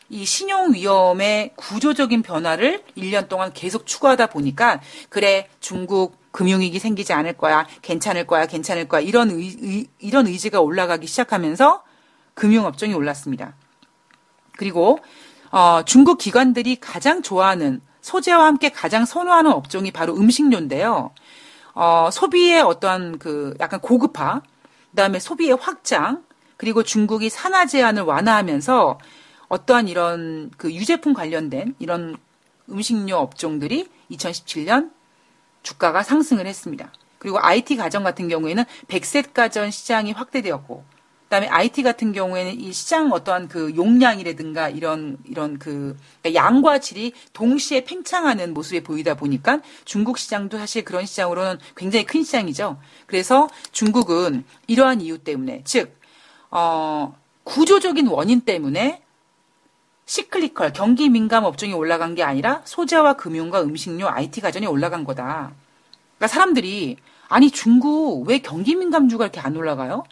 이 0.09 0.25
신용 0.25 0.73
위험의 0.73 1.53
구조적인 1.55 2.21
변화를 2.21 2.83
1년 2.95 3.27
동안 3.27 3.51
계속 3.53 3.85
추구하다 3.87 4.27
보니까 4.27 4.79
그래 5.09 5.47
중국 5.59 6.17
금융위기 6.31 6.79
생기지 6.79 7.13
않을 7.13 7.33
거야 7.33 7.65
괜찮을 7.81 8.27
거야 8.27 8.45
괜찮을 8.45 8.87
거야 8.87 9.01
이런 9.01 9.31
의, 9.31 9.55
의, 9.61 9.87
이런 9.99 10.27
의지가 10.27 10.61
올라가기 10.61 11.07
시작하면서 11.07 11.83
금융업종이 12.33 12.93
올랐습니다. 12.93 13.55
그리고 14.57 14.99
어, 15.51 15.83
중국 15.85 16.17
기관들이 16.17 16.75
가장 16.79 17.21
좋아하는 17.21 17.81
소재와 18.01 18.45
함께 18.45 18.69
가장 18.69 19.05
선호하는 19.05 19.51
업종이 19.51 19.91
바로 19.91 20.15
음식료인데요. 20.15 21.11
어, 21.73 22.09
소비의 22.11 22.61
어떤 22.61 23.17
그 23.17 23.55
약간 23.59 23.79
고급화, 23.79 24.41
그다음에 24.91 25.19
소비의 25.19 25.57
확장, 25.59 26.23
그리고 26.57 26.83
중국이 26.83 27.29
산화 27.29 27.65
제한을 27.65 28.03
완화하면서 28.03 28.99
어떠한 29.55 29.87
이런 29.87 30.51
그 30.57 30.73
유제품 30.73 31.13
관련된 31.13 31.75
이런 31.79 32.17
음식료 32.69 33.17
업종들이 33.17 33.87
2017년 34.11 34.91
주가가 35.63 36.03
상승을 36.03 36.45
했습니다. 36.45 36.91
그리고 37.17 37.39
IT 37.39 37.77
가전 37.77 38.03
같은 38.03 38.27
경우에는 38.27 38.65
백색 38.87 39.33
가전 39.33 39.71
시장이 39.71 40.11
확대되었고 40.11 40.83
그다음에 41.23 41.47
IT 41.47 41.83
같은 41.83 42.11
경우에는 42.11 42.59
이 42.59 42.71
시장 42.71 43.11
어떠한 43.11 43.47
그 43.47 43.75
용량이라든가 43.75 44.69
이런 44.69 45.17
이런 45.25 45.57
그 45.57 45.97
그러니까 46.21 46.39
양과 46.39 46.79
질이 46.79 47.13
동시에 47.33 47.83
팽창하는 47.85 48.53
모습이 48.53 48.83
보이다 48.83 49.15
보니까 49.15 49.61
중국 49.85 50.19
시장도 50.19 50.57
사실 50.57 50.83
그런 50.83 51.05
시장으로는 51.05 51.57
굉장히 51.75 52.05
큰 52.05 52.23
시장이죠. 52.23 52.77
그래서 53.07 53.47
중국은 53.71 54.43
이러한 54.67 55.01
이유 55.01 55.17
때문에 55.17 55.61
즉 55.63 55.97
어, 56.51 57.17
구조적인 57.43 58.07
원인 58.07 58.41
때문에 58.41 59.04
시클리컬 60.05 60.71
경기 60.73 61.09
민감 61.09 61.45
업종이 61.45 61.73
올라간 61.73 62.15
게 62.15 62.23
아니라 62.23 62.61
소재와 62.63 63.13
금융과 63.13 63.63
음식료, 63.63 64.07
IT 64.07 64.39
가전이 64.41 64.67
올라간 64.67 65.03
거다. 65.03 65.51
그러니까 66.17 66.27
사람들이 66.27 66.97
아니 67.27 67.49
중국 67.49 68.27
왜 68.27 68.37
경기 68.39 68.75
민감주가 68.75 69.25
이렇게 69.25 69.39
안 69.39 69.57
올라가요? 69.57 70.03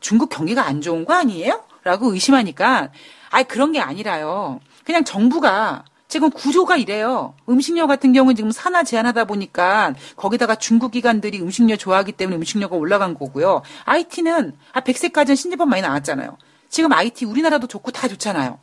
중국 0.00 0.30
경기가 0.30 0.66
안 0.66 0.80
좋은 0.80 1.04
거 1.04 1.14
아니에요? 1.14 1.62
라고 1.84 2.12
의심하니까, 2.12 2.90
아 3.30 3.42
그런 3.42 3.72
게 3.72 3.80
아니라요. 3.80 4.60
그냥 4.84 5.04
정부가 5.04 5.84
지금 6.08 6.30
구조가 6.30 6.76
이래요. 6.76 7.34
음식료 7.48 7.86
같은 7.86 8.12
경우는 8.14 8.36
지금 8.36 8.50
산화 8.50 8.84
제한하다 8.84 9.24
보니까 9.24 9.94
거기다가 10.16 10.54
중국 10.54 10.92
기관들이 10.92 11.40
음식료 11.40 11.76
좋아하기 11.76 12.12
때문에 12.12 12.36
음식료가 12.36 12.76
올라간 12.76 13.14
거고요. 13.14 13.62
IT는 13.84 14.56
아 14.72 14.80
백색 14.80 15.12
가전 15.12 15.36
신제품 15.36 15.68
많이 15.68 15.82
나왔잖아요. 15.82 16.38
지금 16.70 16.92
IT 16.92 17.26
우리나라도 17.26 17.66
좋고 17.66 17.90
다 17.90 18.08
좋잖아요. 18.08 18.58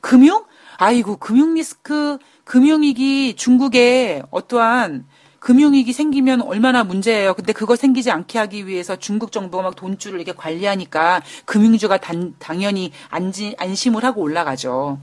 금융? 0.00 0.44
아이고 0.76 1.16
금융 1.16 1.54
리스크 1.54 2.18
금융위기 2.44 3.36
중국에 3.36 4.22
어떠한 4.30 5.06
금융위기 5.40 5.92
생기면 5.92 6.42
얼마나 6.42 6.84
문제예요. 6.84 7.34
근데 7.34 7.52
그거 7.52 7.74
생기지 7.74 8.10
않게 8.10 8.38
하기 8.38 8.66
위해서 8.66 8.96
중국 8.96 9.32
정부가 9.32 9.62
막 9.62 9.76
돈줄을 9.76 10.20
이렇게 10.20 10.32
관리하니까 10.32 11.22
금융주가 11.46 11.96
단, 11.96 12.34
당연히 12.38 12.92
안지, 13.08 13.56
안심을 13.58 14.04
하고 14.04 14.20
올라가죠. 14.20 15.00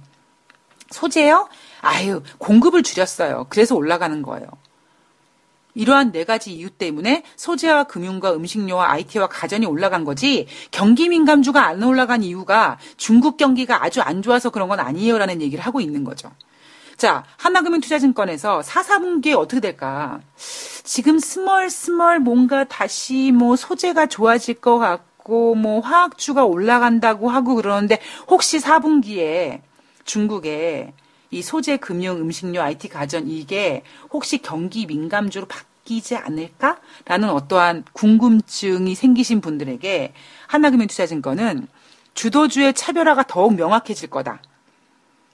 소재요? 0.91 1.49
아유, 1.81 2.21
공급을 2.37 2.83
줄였어요. 2.83 3.47
그래서 3.49 3.75
올라가는 3.75 4.21
거예요. 4.21 4.47
이러한 5.77 6.11
네 6.11 6.23
가지 6.23 6.53
이유 6.53 6.71
때문에 6.71 7.23
소재와 7.35 7.83
금융과 7.83 8.33
음식료와 8.33 8.91
IT와 8.93 9.27
가전이 9.27 9.67
올라간 9.67 10.05
거지 10.05 10.47
경기 10.71 11.07
민감주가 11.07 11.67
안 11.67 11.83
올라간 11.83 12.23
이유가 12.23 12.79
중국 12.97 13.37
경기가 13.37 13.83
아주 13.83 14.01
안 14.01 14.23
좋아서 14.23 14.49
그런 14.49 14.69
건 14.69 14.79
아니에요라는 14.79 15.39
얘기를 15.39 15.63
하고 15.63 15.79
있는 15.79 16.03
거죠. 16.03 16.31
자, 16.97 17.23
하나금융투자증권에서 17.37 18.63
4, 18.63 18.81
4분기에 18.81 19.37
어떻게 19.37 19.61
될까? 19.61 20.19
지금 20.83 21.19
스멀 21.19 21.69
스멀 21.69 22.21
뭔가 22.21 22.63
다시 22.63 23.31
뭐 23.31 23.55
소재가 23.55 24.07
좋아질 24.07 24.55
것 24.55 24.79
같고 24.79 25.53
뭐 25.53 25.79
화학주가 25.81 26.43
올라간다고 26.43 27.29
하고 27.29 27.53
그러는데 27.53 27.99
혹시 28.27 28.57
4분기에 28.57 29.61
중국에 30.05 30.93
이 31.29 31.41
소재, 31.41 31.77
금융, 31.77 32.17
음식료, 32.17 32.61
IT, 32.61 32.87
가전 32.87 33.27
이게 33.27 33.83
혹시 34.11 34.37
경기 34.39 34.85
민감주로 34.85 35.45
바 35.45 35.66
뀌지 35.87 36.17
않을까라는 36.17 37.29
어떠한 37.29 37.85
궁금증이 37.93 38.93
생기신 38.93 39.39
분들에게 39.39 40.13
하나금융 40.47 40.87
투자증권은 40.87 41.67
주도주의 42.13 42.73
차별화가 42.73 43.23
더욱 43.23 43.55
명확해질 43.55 44.09
거다. 44.09 44.41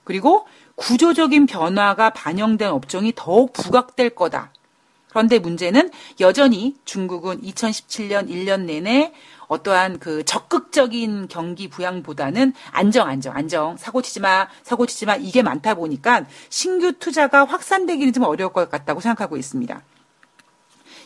그리고 0.04 0.46
구조적인 0.76 1.46
변화가 1.46 2.10
반영된 2.10 2.70
업종이 2.70 3.12
더욱 3.16 3.52
부각될 3.52 4.10
거다. 4.10 4.52
그런데 5.08 5.38
문제는 5.38 5.90
여전히 6.20 6.74
중국은 6.84 7.40
2017년 7.40 8.28
1년 8.28 8.62
내내 8.62 9.12
어떠한 9.46 10.00
그 10.00 10.24
적극적인 10.24 11.28
경기 11.28 11.68
부양보다는 11.68 12.52
안정, 12.72 13.08
안정, 13.08 13.36
안정, 13.36 13.76
사고 13.76 14.02
치지 14.02 14.20
마, 14.20 14.48
사고 14.62 14.86
치지 14.86 15.06
마, 15.06 15.14
이게 15.14 15.42
많다 15.42 15.74
보니까 15.74 16.26
신규 16.48 16.92
투자가 16.94 17.44
확산되기는 17.44 18.12
좀 18.12 18.24
어려울 18.24 18.52
것 18.52 18.68
같다고 18.68 19.00
생각하고 19.00 19.36
있습니다. 19.36 19.82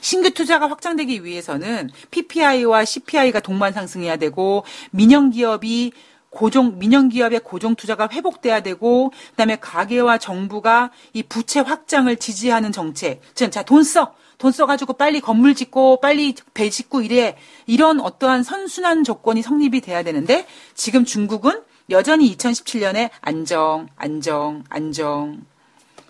신규 0.01 0.31
투자가 0.31 0.69
확장되기 0.71 1.25
위해서는 1.25 1.91
PPI와 2.11 2.85
CPI가 2.85 3.41
동반 3.41 3.73
상승해야 3.73 4.17
되고 4.17 4.65
민영 4.91 5.31
기업이 5.31 5.93
고종 6.31 6.79
민영 6.79 7.09
기업의 7.09 7.41
고종 7.41 7.75
투자가 7.75 8.09
회복돼야 8.13 8.61
되고 8.61 9.13
그다음에 9.31 9.57
가계와 9.57 10.19
정부가 10.19 10.91
이 11.13 11.23
부채 11.23 11.61
확장을 11.61 12.15
지지하는 12.17 12.73
정책. 12.73 13.23
자돈 13.35 13.83
써. 13.83 14.15
돈 14.37 14.53
써가지고 14.53 14.93
빨리 14.93 15.21
건물 15.21 15.57
짓고 15.57 16.01
빨리 16.01 16.33
배 16.55 16.71
짓고 16.71 17.03
이래 17.03 17.37
이런 17.67 17.99
어떠한 18.01 18.45
선순환 18.45 19.03
조건이 19.03 19.43
성립이 19.43 19.81
돼야 19.81 20.05
되는데 20.05 20.47
지금 20.75 21.05
중국은 21.05 21.61
여전히 21.91 22.37
2017년에 22.37 23.11
안정, 23.21 23.89
안정, 23.97 24.63
안정. 24.69 25.45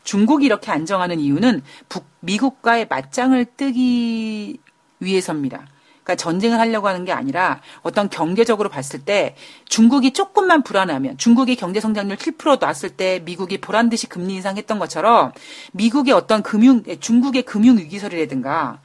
중국이 0.08 0.46
이렇게 0.46 0.70
안정하는 0.70 1.20
이유는 1.20 1.60
북, 1.90 2.06
미국과의 2.20 2.86
맞짱을 2.88 3.44
뜨기 3.58 4.56
위해서입니다. 5.00 5.66
그러니까 6.02 6.14
전쟁을 6.14 6.58
하려고 6.58 6.88
하는 6.88 7.04
게 7.04 7.12
아니라 7.12 7.60
어떤 7.82 8.08
경제적으로 8.08 8.70
봤을 8.70 9.00
때 9.04 9.36
중국이 9.66 10.14
조금만 10.14 10.62
불안하면 10.62 11.18
중국의 11.18 11.56
경제 11.56 11.78
성장률 11.78 12.16
7% 12.16 12.58
놨을 12.58 12.96
때 12.96 13.20
미국이 13.26 13.58
보란 13.58 13.90
듯이 13.90 14.06
금리 14.06 14.36
인상했던 14.36 14.78
것처럼 14.78 15.32
미국의 15.72 16.14
어떤 16.14 16.42
금융 16.42 16.82
중국의 17.00 17.42
금융 17.42 17.76
위기설이라든가 17.76 18.80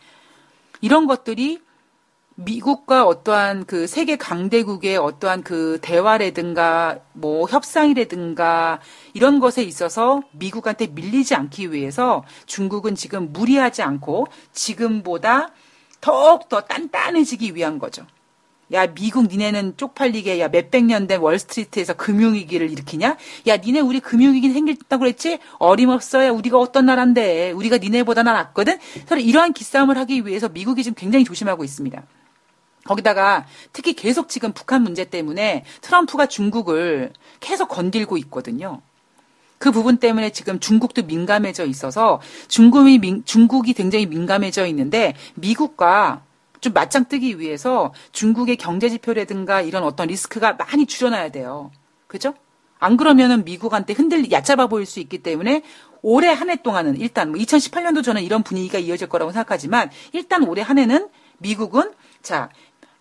이런 0.82 1.08
것들이 1.08 1.62
미국과 2.36 3.06
어떠한 3.06 3.66
그 3.66 3.86
세계 3.86 4.16
강대국의 4.16 4.98
어떠한 4.98 5.44
그 5.44 5.78
대화라든가 5.82 7.00
뭐 7.14 7.48
협상이라든가 7.48 8.80
이런 9.14 9.40
것에 9.40 9.64
있어서 9.64 10.22
미국한테 10.32 10.88
밀리지 10.88 11.36
않기 11.36 11.72
위해서 11.72 12.24
중국은 12.46 12.96
지금 12.96 13.32
무리하지 13.32 13.84
않고 13.84 14.28
지금보다 14.52 15.50
더욱더 16.02 16.62
단단해지기 16.62 17.56
위한 17.56 17.78
거죠. 17.78 18.06
야, 18.72 18.88
미국 18.88 19.28
니네는 19.28 19.78
쪽팔리게, 19.78 20.40
야, 20.40 20.48
몇백 20.48 20.86
년 20.86 21.06
된 21.06 21.20
월스트리트에서 21.20 21.94
금융위기를 21.94 22.72
일으키냐? 22.72 23.18
야, 23.46 23.58
니네 23.58 23.82
우리 23.82 24.00
금융위기 24.00 24.50
생겼다고 24.52 25.02
그랬지? 25.02 25.38
어림없어 25.60 26.26
야 26.26 26.32
우리가 26.32 26.58
어떤 26.58 26.88
나라인데, 26.88 27.52
우리가 27.52 27.78
니네보다 27.78 28.24
는 28.24 28.34
낫거든? 28.34 28.80
서로 29.06 29.22
이러한 29.22 29.54
기싸움을 29.54 29.98
하기 30.00 30.26
위해서 30.26 30.50
미국이 30.50 30.82
지금 30.82 30.96
굉장히 30.96 31.24
조심하고 31.24 31.64
있습니다. 31.64 32.02
거기다가 32.84 33.46
특히 33.72 33.94
계속 33.94 34.30
지금 34.30 34.52
북한 34.54 34.84
문제 34.84 35.06
때문에 35.06 35.64
트럼프가 35.82 36.26
중국을 36.28 37.14
계속 37.40 37.70
건들고 37.70 38.18
있거든요. 38.18 38.82
그 39.58 39.72
부분 39.72 39.98
때문에 39.98 40.32
지금 40.32 40.60
중국도 40.60 41.04
민감해져 41.04 41.66
있어서 41.66 42.20
중국이 42.50 43.00
민, 43.00 43.24
중국이 43.24 43.74
굉장히 43.74 44.06
민감해져 44.06 44.66
있는데 44.68 45.16
미국과 45.36 46.24
좀 46.60 46.74
맞짱 46.74 47.06
뜨기 47.06 47.40
위해서 47.40 47.94
중국의 48.12 48.58
경제 48.58 48.90
지표라든가 48.90 49.62
이런 49.62 49.84
어떤 49.84 50.08
리스크가 50.08 50.54
많이 50.54 50.86
줄여놔야 50.86 51.30
돼요. 51.30 51.72
그죠? 52.08 52.34
안 52.80 52.98
그러면은 52.98 53.46
미국한테 53.46 53.94
흔들리 53.94 54.30
얕잡아 54.32 54.68
보일 54.68 54.86
수 54.86 55.00
있기 55.00 55.20
때문에 55.20 55.64
올해 56.02 56.28
한 56.28 56.50
해 56.50 56.58
동안은 56.58 56.98
일단 56.98 57.32
뭐 57.32 57.40
2018년도 57.40 58.04
저는 58.04 58.22
이런 58.22 58.44
분위기가 58.44 58.78
이어질 58.78 59.08
거라고 59.08 59.32
생각하지만 59.32 59.90
일단 60.12 60.44
올해 60.44 60.62
한 60.62 60.78
해는 60.78 61.08
미국은 61.38 61.94
자 62.22 62.50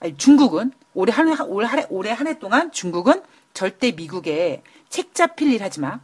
아니, 0.03 0.17
중국은 0.17 0.73
올해 0.95 1.13
한 1.13 1.29
올해 1.49 1.67
한 1.67 1.79
해, 1.79 1.87
올해 1.89 2.11
한 2.11 2.27
해 2.27 2.39
동안 2.39 2.73
중국은 2.73 3.23
절대 3.55 3.93
미국에 3.93 4.63
책 4.89 5.15
잡힐 5.15 5.53
일 5.53 5.63
하지 5.63 5.81
마. 5.81 6.01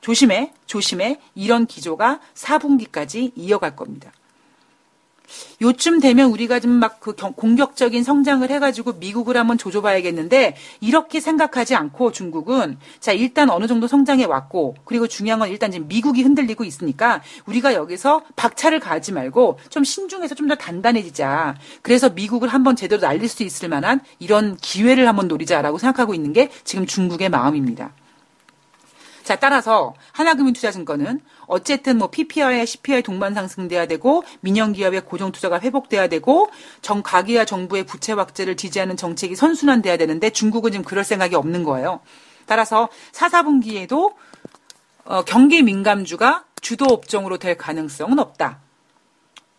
조심해, 0.00 0.52
조심해. 0.66 1.20
이런 1.34 1.66
기조가 1.66 2.20
4분기까지 2.34 3.32
이어갈 3.36 3.76
겁니다. 3.76 4.10
요쯤 5.60 6.00
되면 6.00 6.30
우리가 6.30 6.60
좀 6.60 6.72
막 6.80 7.00
그 7.00 7.14
공격적인 7.14 8.04
성장을 8.04 8.48
해가지고 8.48 8.94
미국을 8.94 9.36
한번 9.36 9.58
조져봐야겠는데 9.58 10.56
이렇게 10.80 11.20
생각하지 11.20 11.74
않고 11.74 12.12
중국은 12.12 12.78
자 13.00 13.12
일단 13.12 13.50
어느 13.50 13.66
정도 13.66 13.86
성장해 13.86 14.24
왔고 14.24 14.74
그리고 14.84 15.06
중요한 15.06 15.38
건 15.40 15.48
일단 15.48 15.70
지금 15.70 15.88
미국이 15.88 16.22
흔들리고 16.22 16.64
있으니까 16.64 17.22
우리가 17.46 17.74
여기서 17.74 18.22
박차를 18.36 18.80
가지 18.80 19.12
말고 19.12 19.58
좀 19.70 19.84
신중해서 19.84 20.34
좀 20.34 20.42
더 20.48 20.54
단단해지자. 20.56 21.54
그래서 21.82 22.10
미국을 22.10 22.48
한번 22.48 22.74
제대로 22.76 23.00
날릴 23.00 23.28
수 23.28 23.42
있을 23.44 23.68
만한 23.68 24.00
이런 24.18 24.56
기회를 24.56 25.06
한번 25.06 25.28
노리자라고 25.28 25.78
생각하고 25.78 26.14
있는 26.14 26.32
게 26.32 26.50
지금 26.64 26.84
중국의 26.84 27.28
마음입니다. 27.28 27.92
자, 29.22 29.36
따라서 29.36 29.94
하나금융투자증권은 30.12 31.20
어쨌든 31.46 31.98
뭐 31.98 32.10
PPR에 32.10 32.64
CPI 32.64 33.02
동반 33.02 33.34
상승돼야 33.34 33.86
되고 33.86 34.24
민영 34.40 34.72
기업의 34.72 35.02
고정 35.02 35.32
투자가 35.32 35.60
회복돼야 35.60 36.08
되고 36.08 36.50
정 36.80 37.02
가계와 37.02 37.44
정부의 37.44 37.84
부채 37.84 38.12
확대를 38.12 38.56
지지하는 38.56 38.96
정책이 38.96 39.36
선순환돼야 39.36 39.96
되는데 39.96 40.30
중국은 40.30 40.72
지금 40.72 40.84
그럴 40.84 41.04
생각이 41.04 41.34
없는 41.34 41.62
거예요. 41.62 42.00
따라서 42.46 42.88
4, 43.12 43.28
4분기에도 43.28 44.14
어, 45.04 45.22
경기 45.24 45.62
민감주가 45.62 46.44
주도 46.60 46.86
업종으로 46.86 47.38
될 47.38 47.56
가능성은 47.56 48.18
없다. 48.18 48.60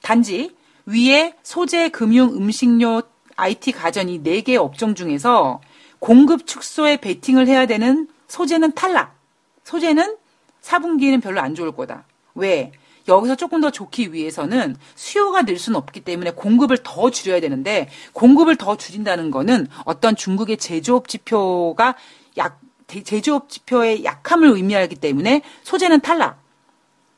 단지 0.02 0.56
위에 0.86 1.36
소재, 1.44 1.90
금융, 1.90 2.36
음식료, 2.36 3.02
IT 3.36 3.72
가전 3.72 4.10
이 4.10 4.22
4개 4.22 4.56
업종 4.56 4.96
중에서 4.96 5.62
공급 6.00 6.46
축소에 6.46 6.98
베팅을 6.98 7.48
해야 7.48 7.66
되는 7.66 8.08
소재는 8.28 8.74
탈락. 8.74 9.23
소재는 9.64 10.18
4분기에는 10.62 11.22
별로 11.22 11.42
안 11.42 11.56
좋을 11.56 11.72
거다. 11.72 12.06
왜? 12.36 12.72
여기서 13.08 13.36
조금 13.36 13.60
더 13.60 13.70
좋기 13.70 14.14
위해서는 14.14 14.78
수요가 14.96 15.44
늘 15.44 15.60
수는 15.60 15.78
없기 15.78 16.02
때문에 16.02 16.32
공급을 16.32 16.78
더 16.84 17.10
줄여야 17.10 17.42
되는데 17.42 17.90
공급을 18.14 18.56
더 18.56 18.78
줄인다는 18.78 19.30
거는 19.30 19.68
어떤 19.86 20.16
중국의 20.16 20.58
제조업 20.58 21.08
지표가 21.08 21.96
약 22.38 22.62
제조업 22.88 23.50
지표의 23.50 24.06
약함을 24.06 24.50
의미하기 24.50 24.96
때문에 24.98 25.42
소재는 25.64 26.02
탈락. 26.02 26.42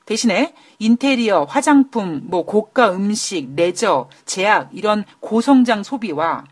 대신에 0.06 0.54
인테리어, 0.78 1.46
화장품, 1.46 2.22
뭐 2.26 2.46
고가 2.46 2.94
음식, 2.94 3.50
레저, 3.56 4.08
제약 4.26 4.70
이런 4.72 5.04
고성장 5.20 5.84
소비와 5.84 6.46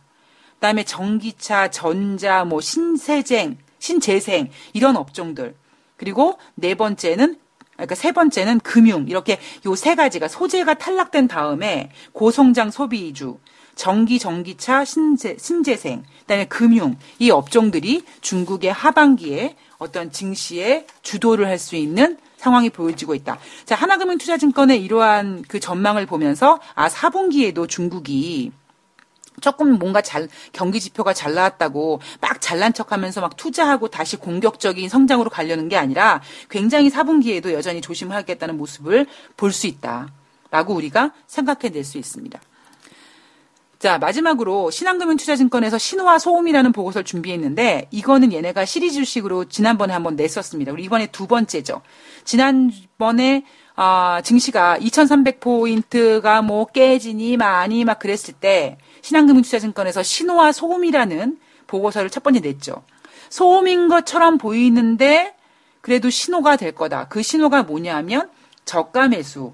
그다음에 0.56 0.84
전기차, 0.84 1.70
전자, 1.70 2.46
뭐 2.46 2.62
신세쟁, 2.62 3.58
신재생 3.78 4.50
이런 4.74 4.98
업종들 4.98 5.56
그리고 6.04 6.38
네 6.56 6.76
번째는 6.76 7.38
그러니까 7.76 7.96
세 7.96 8.12
번째는 8.12 8.60
금융 8.60 9.08
이렇게 9.08 9.40
요 9.66 9.74
세 9.76 9.96
가지가 9.96 10.28
소재가 10.28 10.74
탈락된 10.74 11.30
다음에 11.30 11.92
고성장 12.12 12.72
소비주 12.72 13.40
전기 13.76 14.20
전기차 14.20 14.84
신재, 14.84 15.38
신재생 15.40 16.04
그다음에 16.22 16.46
금융 16.46 16.98
이 17.20 17.32
업종들이 17.32 18.04
중국의 18.20 18.74
하반기에 18.74 19.56
어떤 19.78 20.12
증시에 20.12 20.86
주도를 21.02 21.48
할 21.48 21.58
수 21.58 21.78
있는 21.78 22.18
상황이 22.36 22.70
보여지고 22.70 23.16
있다. 23.16 23.40
자, 23.64 23.76
하나금융투자증권의 23.76 24.84
이러한 24.84 25.46
그 25.48 25.62
전망을 25.62 26.06
보면서 26.06 26.60
아, 26.76 26.90
4분기에도 26.90 27.70
중국이 27.70 28.52
조금 29.44 29.78
뭔가 29.78 30.02
잘 30.02 30.30
경기 30.54 30.80
지표가 30.80 31.14
잘 31.14 31.34
나왔다고 31.34 32.00
막 32.22 32.40
잘난 32.40 32.72
척하면서 32.72 33.20
막 33.20 33.36
투자하고 33.36 33.90
다시 33.90 34.16
공격적인 34.16 34.88
성장으로 34.88 35.30
가려는 35.30 35.68
게 35.68 35.76
아니라 35.76 36.22
굉장히 36.50 36.90
4분기에도 36.90 37.52
여전히 37.52 37.82
조심하겠다는 37.82 38.58
모습을 38.58 39.06
볼 39.38 39.52
수 39.52 39.68
있다라고 39.68 40.74
우리가 40.74 41.12
생각해낼 41.28 41.84
수 41.84 41.98
있습니다. 41.98 42.40
자, 43.80 43.98
마지막으로 43.98 44.72
신한금융투자증권에서 44.72 45.78
신호와 45.78 46.18
소음이라는 46.18 46.72
보고서를 46.72 47.04
준비했는데 47.04 47.90
이거는 47.92 48.32
얘네가 48.32 48.64
시리즈식으로 48.64 49.46
지난번에 49.50 49.92
한번 49.92 50.16
냈었습니다. 50.16 50.72
우리 50.72 50.86
이번에 50.86 51.08
두 51.08 51.28
번째죠. 51.28 51.82
지난번에 52.24 53.44
아, 53.76 54.22
증시가 54.24 54.78
2300포인트가 54.80 56.44
뭐 56.44 56.66
깨지니 56.66 57.38
많이 57.38 57.84
막 57.84 58.00
그랬을 58.00 58.34
때 58.36 58.78
신한금융투자증권에서 59.04 60.02
신호와 60.02 60.52
소음이라는 60.52 61.38
보고서를 61.68 62.10
첫 62.10 62.24
번째 62.24 62.40
냈죠. 62.40 62.84
소음인 63.30 63.88
것처럼 63.88 64.38
보이는데 64.38 65.36
그래도 65.82 66.10
신호가 66.10 66.56
될 66.56 66.72
거다. 66.72 67.08
그 67.10 67.22
신호가 67.22 67.64
뭐냐면 67.64 68.30
저가 68.66 69.10
매수, 69.10 69.54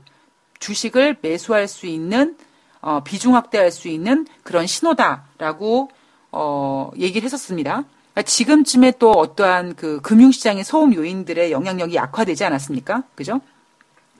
주식을 0.59 1.17
매수할 1.21 1.67
수 1.67 1.87
있는 1.87 2.37
어, 2.81 3.03
비중 3.03 3.35
확대할 3.35 3.71
수 3.71 3.87
있는 3.87 4.25
그런 4.43 4.67
신호다라고 4.67 5.89
어, 6.31 6.91
얘기를 6.97 7.25
했었습니다. 7.25 7.83
그러니까 8.13 8.21
지금쯤에 8.21 8.93
또 8.99 9.11
어떠한 9.11 9.75
그 9.75 9.99
금융시장의 10.01 10.63
소음 10.63 10.93
요인들의 10.93 11.51
영향력이 11.51 11.95
약화되지 11.95 12.45
않았습니까? 12.45 13.03
그죠? 13.15 13.41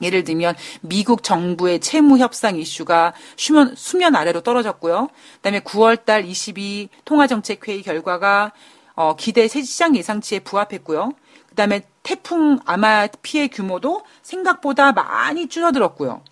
예를 0.02 0.24
들면 0.24 0.54
미국 0.80 1.22
정부의 1.22 1.80
채무 1.80 2.18
협상 2.18 2.56
이슈가 2.56 3.12
수면, 3.36 3.74
수면 3.76 4.16
아래로 4.16 4.40
떨어졌고요. 4.42 5.08
그다음에 5.36 5.60
9월달 5.60 6.26
22 6.26 6.88
통화정책회의 7.04 7.82
결과가 7.82 8.52
어, 8.94 9.16
기대 9.16 9.48
시장 9.48 9.96
예상치에 9.96 10.40
부합했고요. 10.40 11.12
그다음에 11.48 11.82
태풍 12.02 12.58
아마 12.64 13.06
피해 13.22 13.48
규모도 13.48 14.02
생각보다 14.22 14.92
많이 14.92 15.48
줄어들었고요. 15.48 16.22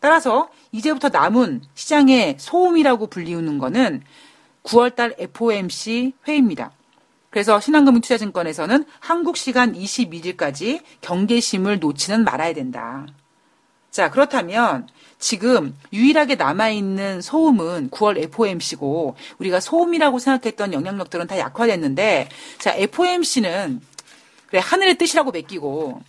따라서 0.00 0.48
이제부터 0.72 1.10
남은 1.10 1.62
시장의 1.74 2.36
소음이라고 2.38 3.06
불리우는 3.06 3.58
거는 3.58 4.02
9월달 4.64 5.14
FOMC 5.18 6.12
회의입니다. 6.26 6.72
그래서 7.32 7.58
신한금융투자증권에서는 7.58 8.84
한국 9.00 9.38
시간 9.38 9.72
21일까지 9.72 10.82
경계심을 11.00 11.80
놓치는 11.80 12.24
말아야 12.24 12.52
된다. 12.52 13.06
자, 13.90 14.10
그렇다면 14.10 14.86
지금 15.18 15.74
유일하게 15.94 16.34
남아있는 16.34 17.22
소음은 17.22 17.88
9월 17.90 18.18
FOMC고 18.18 19.16
우리가 19.38 19.60
소음이라고 19.60 20.18
생각했던 20.18 20.74
영향력들은 20.74 21.26
다 21.26 21.38
약화됐는데 21.38 22.28
자, 22.58 22.74
FOMC는 22.74 23.80
그래, 24.46 24.60
하늘의 24.62 24.98
뜻이라고 24.98 25.32
맡기고 25.32 26.02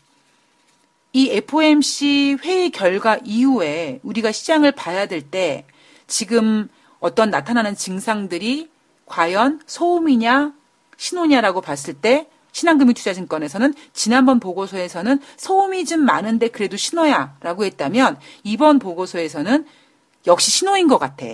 이 1.14 1.30
FOMC 1.32 2.38
회의 2.44 2.70
결과 2.70 3.18
이후에 3.24 4.02
우리가 4.04 4.34
시장을 4.34 4.74
봐야 4.74 5.06
될 5.06 5.22
때 5.22 5.66
지금 6.06 6.68
어떤 7.00 7.30
나타나는 7.30 7.76
증상들이 7.76 8.70
과연 9.06 9.62
소음이냐 9.66 10.54
신호냐라고 11.04 11.60
봤을 11.60 11.94
때 11.94 12.30
신한금융투자증권에서는 12.54 13.74
지난번 13.92 14.40
보고서에서는 14.40 15.20
소음이 15.36 15.84
좀 15.86 16.02
많은데 16.06 16.48
그래도 16.48 16.78
신호야라고 16.78 17.66
했다면 17.66 18.18
이번 18.44 18.80
보고서에서는 18.80 19.66
역시 20.28 20.52
신호인 20.52 20.88
것 20.88 21.00
같아. 21.00 21.26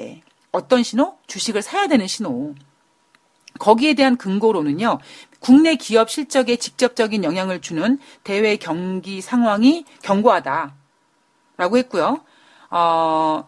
어떤 0.52 0.82
신호? 0.82 1.18
주식을 1.28 1.62
사야 1.62 1.88
되는 1.88 2.08
신호. 2.08 2.56
거기에 3.60 3.94
대한 3.94 4.18
근거로는요, 4.18 5.00
국내 5.40 5.76
기업 5.76 6.10
실적에 6.10 6.56
직접적인 6.56 7.24
영향을 7.24 7.62
주는 7.62 8.00
대외 8.24 8.56
경기 8.56 9.22
상황이 9.22 9.86
견고하다. 10.02 10.74
라고 11.58 11.78
했고요. 11.78 12.24
어, 12.72 13.48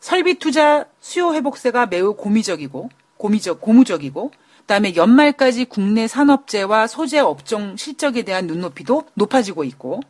설비 0.00 0.38
투자 0.38 0.86
수요 0.98 1.32
회복세가 1.32 1.86
매우 1.86 2.14
고미적이고, 2.14 2.90
고미적, 3.16 3.60
고무적이고, 3.60 4.32
그다음에 4.60 4.94
연말까지 4.94 5.64
국내 5.66 6.06
산업재와 6.06 6.86
소재 6.86 7.18
업종 7.18 7.76
실적에 7.76 8.22
대한 8.22 8.46
눈높이도 8.46 9.04
높아지고 9.14 9.64
있고 9.64 10.00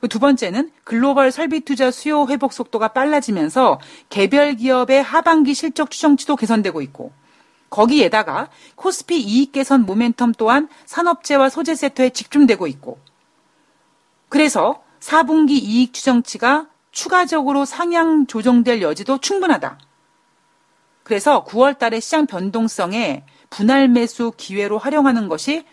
그두 0.00 0.18
번째는 0.18 0.70
글로벌 0.84 1.30
설비 1.30 1.60
투자 1.60 1.90
수요 1.90 2.26
회복 2.28 2.52
속도가 2.52 2.88
빨라지면서 2.88 3.80
개별 4.08 4.54
기업의 4.54 5.02
하반기 5.02 5.54
실적 5.54 5.90
추정치도 5.90 6.36
개선되고 6.36 6.80
있고 6.82 7.12
거기에다가 7.68 8.48
코스피 8.74 9.20
이익 9.20 9.52
개선 9.52 9.86
모멘텀 9.86 10.34
또한 10.36 10.68
산업재와 10.86 11.50
소재 11.50 11.74
섹터에 11.74 12.10
집중되고 12.10 12.66
있고 12.66 12.98
그래서 14.28 14.82
4분기 15.00 15.50
이익 15.52 15.92
추정치가 15.92 16.66
추가적으로 16.92 17.64
상향 17.64 18.26
조정될 18.26 18.82
여지도 18.82 19.18
충분하다. 19.18 19.78
그래서 21.02 21.44
9월 21.44 21.78
달에 21.78 22.00
시장 22.00 22.26
변동성에 22.26 23.24
분할 23.50 23.88
매수 23.88 24.32
기회로 24.36 24.78
활용하는 24.78 25.28
것이 25.28 25.66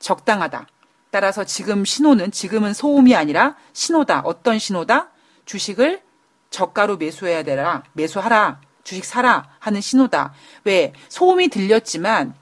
적당하다. 0.00 0.66
따라서 1.10 1.44
지금 1.44 1.84
신호는 1.84 2.32
지금은 2.32 2.74
소음이 2.74 3.14
아니라 3.14 3.56
신호다. 3.72 4.22
어떤 4.24 4.58
신호다? 4.58 5.10
주식을 5.46 6.02
저가로 6.50 6.96
매수해야 6.96 7.44
되라. 7.44 7.84
매수하라. 7.92 8.60
주식 8.82 9.04
사라 9.04 9.48
하는 9.60 9.80
신호다. 9.80 10.34
왜? 10.64 10.92
소음이 11.08 11.48
들렸지만 11.48 12.34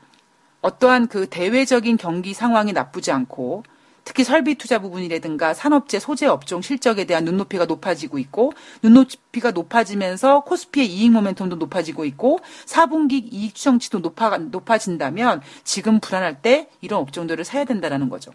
어떠한 0.63 1.09
그 1.09 1.29
대외적인 1.29 1.97
경기 1.99 2.35
상황이 2.35 2.73
나쁘지 2.73 3.13
않고 3.13 3.65
특히 4.05 4.25
설비 4.25 4.57
투자 4.57 4.79
부분이라든가 4.79 5.55
산업재 5.55 5.99
소재 5.99 6.27
업종 6.27 6.61
실적에 6.61 7.05
대한 7.05 7.25
눈높이가 7.25 7.67
높아지고 7.67 8.19
있고 8.19 8.53
눈높이가 8.83 9.53
높아지면서 9.53 10.41
코스피의 10.41 10.87
이익 10.89 11.11
모멘텀도 11.13 11.57
높아지고 11.57 12.05
있고 12.07 12.41
4분기 12.67 13.33
이익 13.33 13.55
추정치도 13.55 14.01
높아 14.01 14.37
높아진다면 14.39 15.43
지금 15.65 16.01
불안할 16.01 16.43
때 16.43 16.69
이런 16.81 17.01
업종들을 17.01 17.45
사야 17.45 17.65
된다라는 17.65 18.09
거죠. 18.09 18.33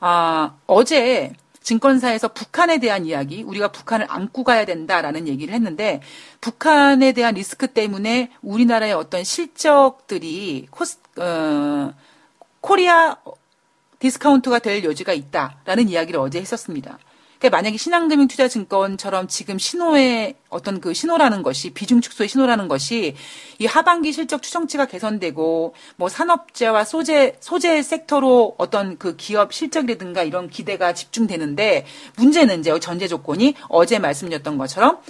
아, 0.00 0.56
어제 0.66 1.32
증권사에서 1.64 2.28
북한에 2.28 2.78
대한 2.78 3.06
이야기, 3.06 3.42
우리가 3.42 3.68
북한을 3.68 4.06
안고 4.10 4.44
가야 4.44 4.66
된다라는 4.66 5.26
얘기를 5.26 5.54
했는데, 5.54 6.02
북한에 6.42 7.12
대한 7.12 7.34
리스크 7.34 7.68
때문에 7.68 8.30
우리나라의 8.42 8.92
어떤 8.92 9.24
실적들이 9.24 10.66
코스, 10.70 10.98
어, 11.16 11.94
코리아 12.60 13.16
디스카운트가 13.98 14.58
될 14.60 14.84
여지가 14.84 15.12
있다라는 15.12 15.88
이야기를 15.88 16.20
어제 16.20 16.40
했었습니다. 16.40 16.98
그러니까 17.44 17.58
만약에 17.58 17.76
신한금융투자증권처럼 17.76 19.28
지금 19.28 19.58
신호의 19.58 20.36
어떤 20.48 20.80
그 20.80 20.94
신호라는 20.94 21.42
것이 21.42 21.74
비중 21.74 22.00
축소의 22.00 22.26
신호라는 22.28 22.68
것이 22.68 23.16
이 23.58 23.66
하반기 23.66 24.12
실적 24.12 24.42
추정치가 24.42 24.86
개선되고 24.86 25.74
뭐 25.96 26.08
산업재와 26.08 26.84
소재 26.84 27.36
소재 27.40 27.82
섹터로 27.82 28.54
어떤 28.56 28.96
그 28.96 29.16
기업 29.16 29.52
실적이라든가 29.52 30.22
이런 30.22 30.48
기대가 30.48 30.94
집중되는데 30.94 31.84
문제는 32.16 32.60
이제 32.60 32.78
전제 32.80 33.08
조건이 33.08 33.54
어제 33.68 33.98
말씀드렸던 33.98 34.56
것처럼 34.56 35.00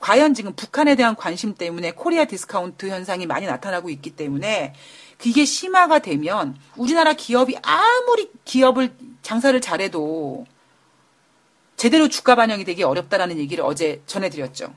과연 0.00 0.34
지금 0.34 0.52
북한에 0.54 0.96
대한 0.96 1.14
관심 1.14 1.54
때문에 1.54 1.92
코리아 1.92 2.24
디스카운트 2.24 2.88
현상이 2.88 3.26
많이 3.26 3.46
나타나고 3.46 3.88
있기 3.88 4.10
때문에 4.16 4.74
그게 5.24 5.46
심화가 5.46 6.00
되면 6.00 6.54
우리나라 6.76 7.14
기업이 7.14 7.56
아무리 7.62 8.30
기업을 8.44 8.94
장사를 9.22 9.58
잘해도 9.58 10.44
제대로 11.76 12.08
주가 12.08 12.34
반영이 12.34 12.64
되기 12.64 12.82
어렵다라는 12.82 13.38
얘기를 13.38 13.64
어제 13.64 14.02
전해드렸죠. 14.04 14.74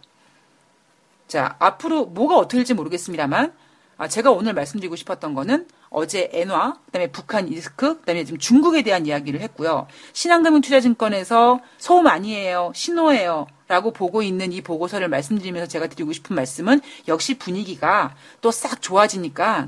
자, 1.28 1.58
앞으로 1.60 2.06
뭐가 2.06 2.38
어떻게 2.38 2.60
될지 2.60 2.74
모르겠습니다만, 2.74 3.54
아, 3.98 4.08
제가 4.08 4.32
오늘 4.32 4.54
말씀드리고 4.54 4.96
싶었던 4.96 5.34
거는 5.34 5.68
어제 5.90 6.30
엔화, 6.32 6.80
그다음에 6.86 7.12
북한 7.12 7.48
리스크, 7.48 8.00
그다음에 8.00 8.24
지금 8.24 8.40
중국에 8.40 8.84
대한 8.84 9.06
이야기를 9.06 9.42
했고요. 9.42 9.88
신한금융투자증권에서 10.14 11.60
소음 11.78 12.08
아니에요, 12.08 12.72
신호예요. 12.74 13.48
라고 13.68 13.92
보고 13.92 14.22
있는 14.22 14.54
이 14.54 14.62
보고서를 14.62 15.10
말씀드리면서 15.10 15.68
제가 15.68 15.88
드리고 15.88 16.14
싶은 16.14 16.38
말씀은 16.38 16.80
역시 17.10 17.38
분위기가 17.38 18.16
또 18.40 18.50
싹 18.50 18.82
좋아지니까 18.82 19.68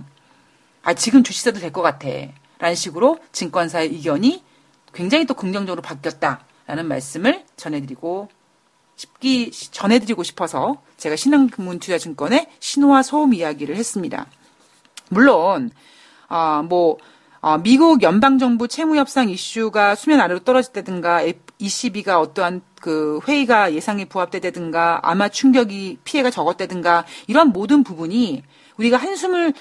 아, 0.83 0.93
지금 0.93 1.23
주식사도 1.23 1.59
될 1.59 1.71
것 1.71 1.81
같아. 1.81 2.07
라는 2.59 2.75
식으로 2.75 3.19
증권사의 3.31 3.89
의견이 3.89 4.43
굉장히 4.93 5.25
또 5.25 5.33
긍정적으로 5.33 5.81
바뀌었다라는 5.81 6.87
말씀을 6.87 7.45
전해드리고 7.55 8.27
싶기, 8.97 9.51
전해드리고 9.51 10.23
싶어서 10.23 10.81
제가 10.97 11.15
신한금융투자증권의 11.15 12.47
신호와 12.59 13.03
소음 13.03 13.33
이야기를 13.33 13.77
했습니다. 13.77 14.25
물론, 15.09 15.71
어, 16.27 16.63
뭐, 16.67 16.97
어, 17.39 17.57
미국 17.59 18.01
연방정부 18.03 18.67
채무협상 18.67 19.29
이슈가 19.29 19.95
수면 19.95 20.19
아래로 20.19 20.39
떨어졌다든가, 20.41 21.21
ECB가 21.59 22.19
어떠한 22.19 22.61
그 22.81 23.21
회의가 23.25 23.73
예상에 23.73 24.03
부합되다든가, 24.03 24.99
아마 25.03 25.29
충격이 25.29 25.99
피해가 26.03 26.29
적었다든가, 26.29 27.05
이런 27.27 27.49
모든 27.53 27.83
부분이 27.85 28.43
우리가 28.79 28.97
한숨을 28.97 29.53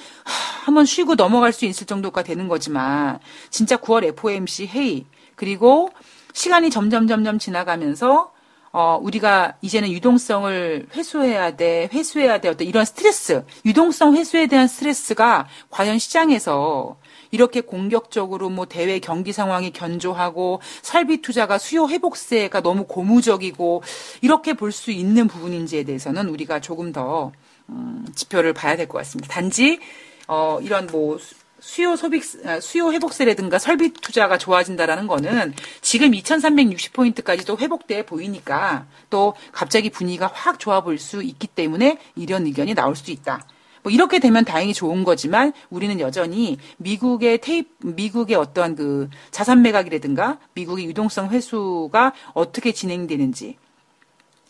한번 0.65 0.85
쉬고 0.87 1.17
넘어갈 1.17 1.53
수 1.53 1.65
있을 1.65 1.87
정도가 1.87 2.23
되는 2.23 2.49
거지만 2.49 3.19
진짜 3.51 3.77
9월 3.77 4.05
FOMC 4.05 4.67
회의 4.67 5.05
그리고 5.35 5.91
시간이 6.33 6.71
점점 6.71 7.07
점점 7.09 7.39
지나가면서 7.39 8.33
어, 8.71 8.99
우리가 9.01 9.57
이제는 9.63 9.91
유동성을 9.91 10.89
회수해야 10.95 11.57
돼, 11.57 11.89
회수해야 11.93 12.39
돼, 12.39 12.49
어떤 12.51 12.67
이런 12.69 12.85
스트레스, 12.85 13.43
유동성 13.65 14.15
회수에 14.15 14.47
대한 14.47 14.69
스트레스가 14.69 15.49
과연 15.71 15.99
시장에서 15.99 16.99
이렇게 17.31 17.63
공격적으로 17.63 18.51
뭐 18.51 18.67
대외 18.67 18.99
경기 18.99 19.33
상황이 19.33 19.73
견조하고 19.73 20.61
설비 20.83 21.23
투자가 21.23 21.57
수요 21.59 21.89
회복세가 21.89 22.61
너무 22.61 22.85
고무적이고 22.85 23.83
이렇게 24.21 24.53
볼 24.53 24.71
수 24.71 24.91
있는 24.91 25.29
부분인지에 25.29 25.85
대해서는 25.85 26.29
우리가 26.29 26.61
조금 26.61 26.93
더 26.93 27.33
음, 27.69 28.07
지표를 28.15 28.53
봐야 28.53 28.77
될 28.77 28.89
것 28.89 28.99
같습니다. 28.99 29.33
단지 29.33 29.81
어, 30.27 30.59
이런 30.63 30.87
뭐 30.87 31.19
수요 31.61 31.97
소비 31.97 32.21
아, 32.45 32.61
수요 32.61 32.93
회복세라든가 32.93 33.59
설비 33.59 33.93
투자가 33.93 34.39
좋아진다라는 34.39 35.07
거는 35.07 35.55
지금 35.81 36.13
2,360포인트까지도 36.13 37.59
회복돼 37.59 38.07
보이니까 38.07 38.87
또 39.11 39.35
갑자기 39.53 39.91
분위기가 39.91 40.31
확 40.33 40.59
좋아 40.61 40.81
보일 40.83 40.99
수 40.99 41.23
있기 41.23 41.47
때문에 41.49 41.99
이런 42.15 42.47
의견이 42.47 42.75
나올 42.75 42.95
수 42.95 43.11
있다. 43.11 43.45
뭐 43.83 43.93
이렇게 43.93 44.19
되면 44.19 44.45
다행히 44.45 44.75
좋은 44.75 45.05
거지만 45.05 45.53
우리는 45.71 45.99
여전히 46.01 46.59
미국의 46.79 47.39
테이프 47.41 47.69
미국의 47.87 48.37
어떠한 48.37 48.77
그 48.77 49.09
자산 49.31 49.63
매각이라든가 49.63 50.39
미국의 50.55 50.85
유동성 50.87 51.31
회수가 51.31 52.13
어떻게 52.35 52.73
진행되는지 52.73 53.57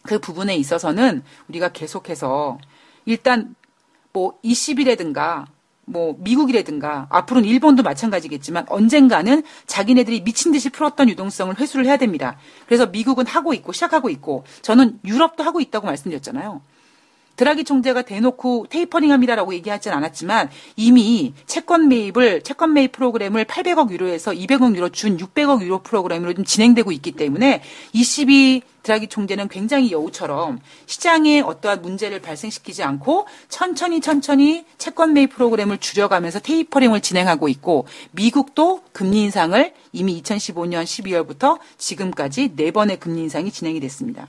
그 0.02 0.18
부분에 0.18 0.56
있어서는 0.56 1.22
우리가 1.48 1.68
계속해서 1.68 2.58
일단 3.08 3.54
뭐 4.12 4.38
20일이라든가 4.44 5.46
뭐 5.86 6.14
미국이라든가 6.18 7.06
앞으로는 7.08 7.48
일본도 7.48 7.82
마찬가지겠지만 7.82 8.66
언젠가는 8.68 9.42
자기네들이 9.66 10.22
미친 10.24 10.52
듯이 10.52 10.68
풀었던 10.68 11.08
유동성을 11.08 11.58
회수를 11.58 11.86
해야 11.86 11.96
됩니다. 11.96 12.36
그래서 12.66 12.86
미국은 12.86 13.26
하고 13.26 13.54
있고 13.54 13.72
시작하고 13.72 14.10
있고 14.10 14.44
저는 14.60 15.00
유럽도 15.06 15.42
하고 15.42 15.60
있다고 15.60 15.86
말씀드렸잖아요. 15.86 16.60
드라기 17.38 17.62
총재가 17.62 18.02
대놓고 18.02 18.66
테이퍼링합니다라고 18.68 19.54
얘기하진 19.54 19.92
않았지만 19.92 20.50
이미 20.74 21.32
채권 21.46 21.88
매입을 21.88 22.42
채권 22.42 22.72
매입 22.72 22.90
프로그램을 22.90 23.44
800억 23.44 23.92
유로에서 23.92 24.32
200억 24.32 24.74
유로 24.74 24.88
준 24.88 25.16
600억 25.16 25.62
유로 25.62 25.78
프로그램으로 25.78 26.34
좀 26.34 26.44
진행되고 26.44 26.90
있기 26.90 27.12
때문에 27.12 27.62
22 27.92 28.62
드라기 28.82 29.06
총재는 29.06 29.48
굉장히 29.48 29.92
여우처럼 29.92 30.58
시장에 30.86 31.40
어떠한 31.40 31.80
문제를 31.80 32.20
발생시키지 32.20 32.82
않고 32.82 33.26
천천히 33.48 34.00
천천히 34.00 34.64
채권 34.76 35.12
매입 35.12 35.30
프로그램을 35.30 35.78
줄여가면서 35.78 36.40
테이퍼링을 36.40 37.00
진행하고 37.02 37.48
있고 37.48 37.86
미국도 38.10 38.82
금리 38.92 39.22
인상을 39.22 39.74
이미 39.92 40.20
2015년 40.22 40.82
12월부터 40.82 41.58
지금까지 41.76 42.56
네 42.56 42.72
번의 42.72 42.98
금리 42.98 43.20
인상이 43.20 43.52
진행이 43.52 43.78
됐습니다. 43.78 44.26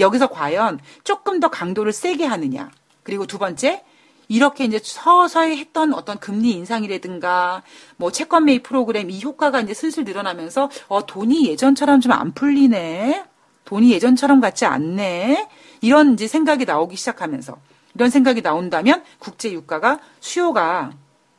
여기서 0.00 0.28
과연 0.28 0.80
조금 1.04 1.40
더 1.40 1.48
강도를 1.48 1.92
세게 1.92 2.24
하느냐. 2.24 2.70
그리고 3.02 3.26
두 3.26 3.38
번째, 3.38 3.82
이렇게 4.28 4.64
이제 4.64 4.80
서서히 4.82 5.58
했던 5.58 5.92
어떤 5.92 6.18
금리 6.18 6.52
인상이라든가 6.52 7.62
뭐 7.96 8.10
채권 8.10 8.44
매입 8.46 8.62
프로그램 8.62 9.10
이 9.10 9.22
효과가 9.22 9.60
이제 9.60 9.74
슬슬 9.74 10.04
늘어나면서 10.04 10.70
어 10.88 11.04
돈이 11.06 11.46
예전처럼 11.48 12.00
좀 12.00 12.12
안 12.12 12.32
풀리네. 12.32 13.24
돈이 13.64 13.90
예전처럼 13.92 14.40
같지 14.40 14.64
않네. 14.66 15.48
이런 15.80 16.14
이제 16.14 16.26
생각이 16.26 16.64
나오기 16.64 16.96
시작하면서 16.96 17.58
이런 17.94 18.10
생각이 18.10 18.42
나온다면 18.42 19.02
국제 19.18 19.52
유가가 19.52 20.00
수요가 20.20 20.92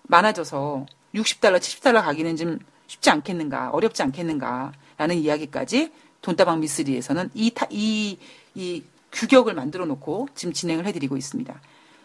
많아져서 0.03 0.85
60달러, 1.13 1.57
70달러 1.59 2.03
가기는 2.03 2.35
좀 2.35 2.59
쉽지 2.87 3.09
않겠는가, 3.09 3.69
어렵지 3.71 4.03
않겠는가라는 4.03 5.17
이야기까지 5.17 5.91
돈다방 6.21 6.59
미스리에서는 6.59 7.29
이, 7.33 7.51
타, 7.51 7.67
이, 7.69 8.17
이 8.55 8.83
규격을 9.11 9.53
만들어 9.53 9.85
놓고 9.85 10.29
지금 10.35 10.53
진행을 10.53 10.85
해드리고 10.87 11.17
있습니다. 11.17 11.61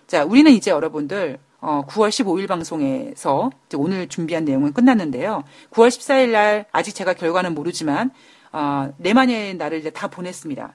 자, 0.07 0.25
우리는 0.25 0.51
이제 0.53 0.71
여러분들 0.71 1.39
어, 1.61 1.85
9월 1.87 2.09
15일 2.09 2.49
방송에서 2.49 3.51
오늘 3.77 4.09
준비한 4.09 4.45
내용은 4.45 4.73
끝났는데요. 4.73 5.45
9월 5.71 5.89
14일 5.89 6.31
날 6.31 6.67
아직 6.73 6.95
제가 6.95 7.15
결과는 7.15 7.55
모르지만 7.55 8.11
어, 8.53 8.93
네마니의 8.99 9.55
날을 9.57 9.79
이제 9.79 9.91
다 9.91 10.09
보냈습니다. 10.09 10.75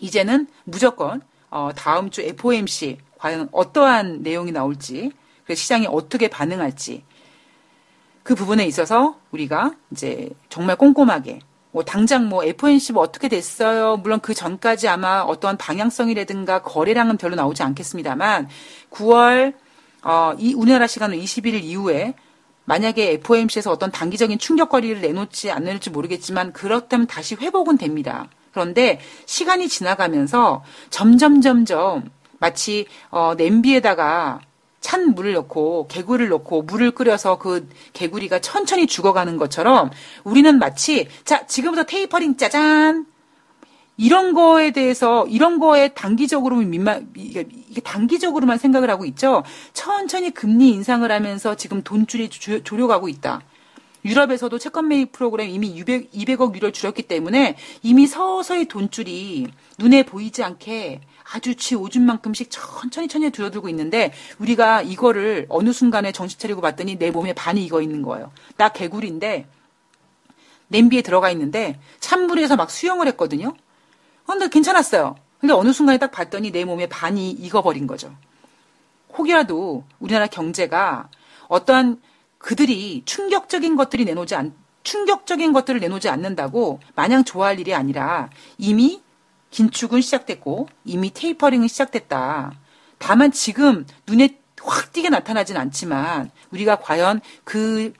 이제는 0.00 0.46
무조건 0.64 1.22
어, 1.50 1.70
다음 1.74 2.10
주 2.10 2.20
FOMC 2.20 2.98
과연 3.18 3.48
어떠한 3.52 4.22
내용이 4.22 4.52
나올지 4.52 5.12
시장이 5.48 5.86
어떻게 5.88 6.28
반응할지 6.28 7.04
그 8.22 8.34
부분에 8.34 8.66
있어서 8.66 9.18
우리가 9.30 9.74
이제 9.92 10.30
정말 10.48 10.76
꼼꼼하게 10.76 11.40
뭐 11.76 11.84
당장 11.84 12.30
뭐 12.30 12.42
FOMC 12.42 12.94
뭐 12.94 13.02
어떻게 13.02 13.28
됐어요. 13.28 13.98
물론 13.98 14.18
그 14.20 14.32
전까지 14.32 14.88
아마 14.88 15.20
어떠한 15.20 15.58
방향성이라든가 15.58 16.62
거래량은 16.62 17.18
별로 17.18 17.36
나오지 17.36 17.62
않겠습니다만 17.62 18.48
9월 18.90 19.52
어, 20.02 20.32
이 20.38 20.54
우리나라 20.54 20.86
시간으로 20.86 21.20
21일 21.20 21.62
이후에 21.64 22.14
만약에 22.64 23.10
FOMC에서 23.20 23.70
어떤 23.70 23.92
단기적인 23.92 24.38
충격거리를 24.38 25.02
내놓지 25.02 25.50
않을지 25.50 25.90
모르겠지만 25.90 26.54
그렇다면 26.54 27.06
다시 27.06 27.34
회복은 27.34 27.76
됩니다. 27.76 28.26
그런데 28.52 28.98
시간이 29.26 29.68
지나가면서 29.68 30.64
점점 30.88 31.42
점점 31.42 32.08
마치 32.38 32.86
어, 33.10 33.34
냄비에다가 33.36 34.40
찬 34.80 35.14
물을 35.14 35.32
넣고 35.32 35.88
개구리를 35.88 36.28
넣고 36.28 36.62
물을 36.62 36.90
끓여서 36.92 37.38
그 37.38 37.68
개구리가 37.92 38.40
천천히 38.40 38.86
죽어가는 38.86 39.36
것처럼 39.36 39.90
우리는 40.24 40.58
마치 40.58 41.08
자 41.24 41.46
지금부터 41.46 41.84
테이퍼링 41.84 42.36
짜잔 42.36 43.06
이런 43.96 44.34
거에 44.34 44.72
대해서 44.72 45.26
이런 45.26 45.58
거에 45.58 45.88
단기적으로 45.88 46.56
민만 46.56 47.10
이게 47.16 47.46
단기적으로만 47.82 48.58
생각을 48.58 48.90
하고 48.90 49.04
있죠. 49.06 49.42
천천히 49.72 50.32
금리 50.32 50.68
인상을 50.70 51.10
하면서 51.10 51.54
지금 51.54 51.82
돈줄이 51.82 52.28
조려가고 52.28 53.08
있다. 53.08 53.40
유럽에서도 54.04 54.56
채권 54.58 54.88
매입 54.88 55.12
프로그램 55.12 55.50
이미 55.50 55.68
200, 55.68 56.12
200억 56.12 56.54
유로를 56.54 56.72
줄였기 56.72 57.02
때문에 57.02 57.56
이미 57.82 58.06
서서히 58.06 58.66
돈줄이 58.66 59.48
눈에 59.78 60.04
보이지 60.04 60.44
않게 60.44 61.00
아주 61.32 61.54
치 61.56 61.74
오줌만큼씩 61.74 62.50
천천히 62.50 63.08
천천히 63.08 63.30
줄어들고 63.30 63.68
있는데 63.70 64.12
우리가 64.38 64.82
이거를 64.82 65.46
어느 65.48 65.72
순간에 65.72 66.12
정신 66.12 66.38
차리고 66.38 66.60
봤더니 66.60 66.96
내 66.96 67.10
몸에 67.10 67.32
반이 67.32 67.64
익어 67.64 67.82
있는 67.82 68.02
거예요. 68.02 68.30
나 68.56 68.68
개구리인데 68.68 69.46
냄비에 70.68 71.02
들어가 71.02 71.30
있는데 71.30 71.78
찬물에서 72.00 72.56
막 72.56 72.70
수영을 72.70 73.06
했거든요. 73.08 73.54
근데 74.26 74.48
괜찮았어요. 74.48 75.16
근데 75.38 75.52
어느 75.52 75.72
순간에 75.72 75.98
딱 75.98 76.10
봤더니 76.10 76.50
내 76.50 76.64
몸에 76.64 76.86
반이 76.86 77.30
익어버린 77.30 77.86
거죠. 77.86 78.14
혹여라도 79.16 79.84
우리나라 79.98 80.26
경제가 80.26 81.08
어떠한 81.48 82.00
그들이 82.38 83.02
충격적인 83.04 83.76
것들이 83.76 84.04
내놓지 84.04 84.34
않, 84.34 84.54
충격적인 84.82 85.52
것들을 85.52 85.80
내놓지 85.80 86.08
않는다고 86.08 86.80
마냥 86.94 87.24
좋아할 87.24 87.58
일이 87.58 87.74
아니라 87.74 88.30
이미 88.58 89.02
긴축은 89.60 90.02
시작됐고 90.02 90.68
이미 90.84 91.10
테이퍼링은 91.14 91.66
시작됐다. 91.68 92.52
다만 92.98 93.32
지금 93.32 93.86
눈에 94.06 94.38
확 94.62 94.92
띄게 94.92 95.08
나타나진 95.08 95.56
않지만 95.56 96.30
우리가 96.50 96.76
과연 96.76 97.22
그 97.44 97.94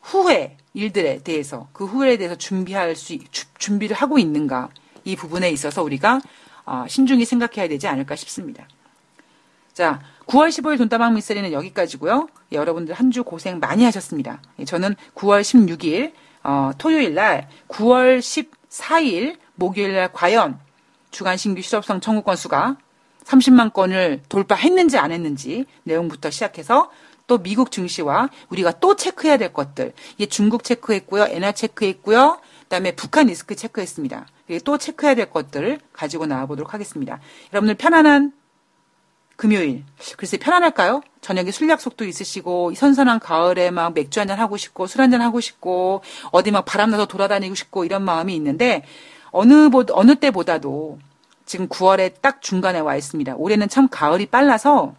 후회 0.00 0.56
일들에 0.72 1.18
대해서 1.22 1.68
그 1.74 1.84
후회에 1.84 2.16
대해서 2.16 2.34
준비할 2.34 2.96
수 2.96 3.18
준비를 3.58 3.94
하고 3.94 4.18
있는가 4.18 4.70
이 5.04 5.16
부분에 5.16 5.50
있어서 5.50 5.82
우리가 5.82 6.22
어, 6.64 6.86
신중히 6.88 7.26
생각해야 7.26 7.68
되지 7.68 7.86
않을까 7.86 8.16
싶습니다. 8.16 8.66
자, 9.74 10.00
9월 10.28 10.48
15일 10.48 10.78
돈다방 10.78 11.14
미스리는 11.14 11.52
여기까지고요. 11.52 12.26
예, 12.52 12.56
여러분들 12.56 12.94
한 12.94 13.10
주 13.10 13.22
고생 13.22 13.58
많이 13.58 13.84
하셨습니다. 13.84 14.40
예, 14.60 14.64
저는 14.64 14.96
9월 15.14 15.42
16일 15.42 16.12
어, 16.42 16.70
토요일 16.78 17.12
날 17.12 17.50
9월 17.68 18.20
14일 18.20 19.43
목요일 19.54 19.94
날 19.94 20.12
과연 20.12 20.58
주간 21.10 21.36
신규 21.36 21.62
실업성 21.62 22.00
청구 22.00 22.22
건수가 22.22 22.76
30만 23.24 23.72
건을 23.72 24.22
돌파했는지 24.28 24.98
안 24.98 25.12
했는지 25.12 25.64
내용부터 25.84 26.30
시작해서 26.30 26.90
또 27.26 27.38
미국 27.38 27.70
증시와 27.70 28.28
우리가 28.50 28.72
또 28.80 28.96
체크해야 28.96 29.38
될 29.38 29.52
것들. 29.52 29.92
이게 30.16 30.26
중국 30.26 30.62
체크했고요. 30.62 31.26
엔화 31.30 31.52
체크했고요. 31.52 32.40
그다음에 32.64 32.92
북한 32.92 33.28
리스크 33.28 33.54
체크했습니다. 33.54 34.26
또 34.64 34.76
체크해야 34.76 35.14
될 35.14 35.30
것들을 35.30 35.80
가지고 35.92 36.26
나와보도록 36.26 36.74
하겠습니다. 36.74 37.20
여러분들 37.52 37.76
편안한 37.76 38.32
금요일. 39.36 39.84
글쎄 40.16 40.36
편안할까요? 40.36 41.02
저녁에 41.20 41.50
술 41.50 41.68
약속도 41.68 42.04
있으시고 42.04 42.74
선선한 42.74 43.20
가을에 43.20 43.70
막 43.70 43.92
맥주 43.94 44.20
한잔 44.20 44.38
하고 44.38 44.56
싶고 44.56 44.86
술 44.86 45.00
한잔 45.00 45.22
하고 45.22 45.40
싶고 45.40 46.02
어디 46.30 46.50
막 46.50 46.64
바람 46.64 46.90
나서 46.90 47.06
돌아다니고 47.06 47.54
싶고 47.54 47.84
이런 47.84 48.04
마음이 48.04 48.34
있는데 48.36 48.84
어느 49.34 49.68
어느 49.90 50.14
때보다도 50.14 50.98
지금 51.44 51.68
9월에 51.68 52.14
딱 52.22 52.40
중간에 52.40 52.78
와 52.78 52.94
있습니다. 52.96 53.34
올해는 53.34 53.68
참 53.68 53.88
가을이 53.90 54.26
빨라서 54.26 54.94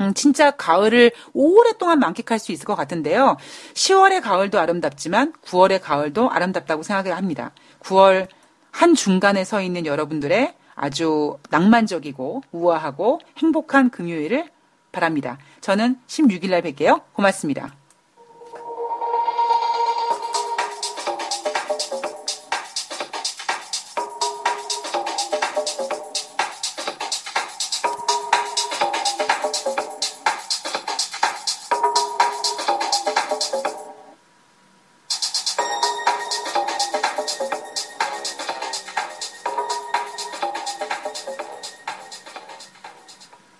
음, 0.00 0.14
진짜 0.14 0.50
가을을 0.50 1.12
오랫동안 1.34 1.98
만끽할 1.98 2.38
수 2.38 2.50
있을 2.52 2.64
것 2.64 2.74
같은데요. 2.74 3.36
10월의 3.74 4.22
가을도 4.22 4.58
아름답지만 4.58 5.34
9월의 5.44 5.82
가을도 5.82 6.30
아름답다고 6.30 6.82
생각을 6.82 7.16
합니다. 7.16 7.52
9월 7.80 8.28
한 8.70 8.94
중간에 8.94 9.44
서 9.44 9.60
있는 9.60 9.84
여러분들의 9.86 10.54
아주 10.74 11.36
낭만적이고 11.50 12.42
우아하고 12.52 13.20
행복한 13.36 13.90
금요일을 13.90 14.48
바랍니다. 14.92 15.36
저는 15.60 15.98
16일 16.06 16.50
날 16.50 16.62
뵐게요. 16.62 17.02
고맙습니다. 17.12 17.77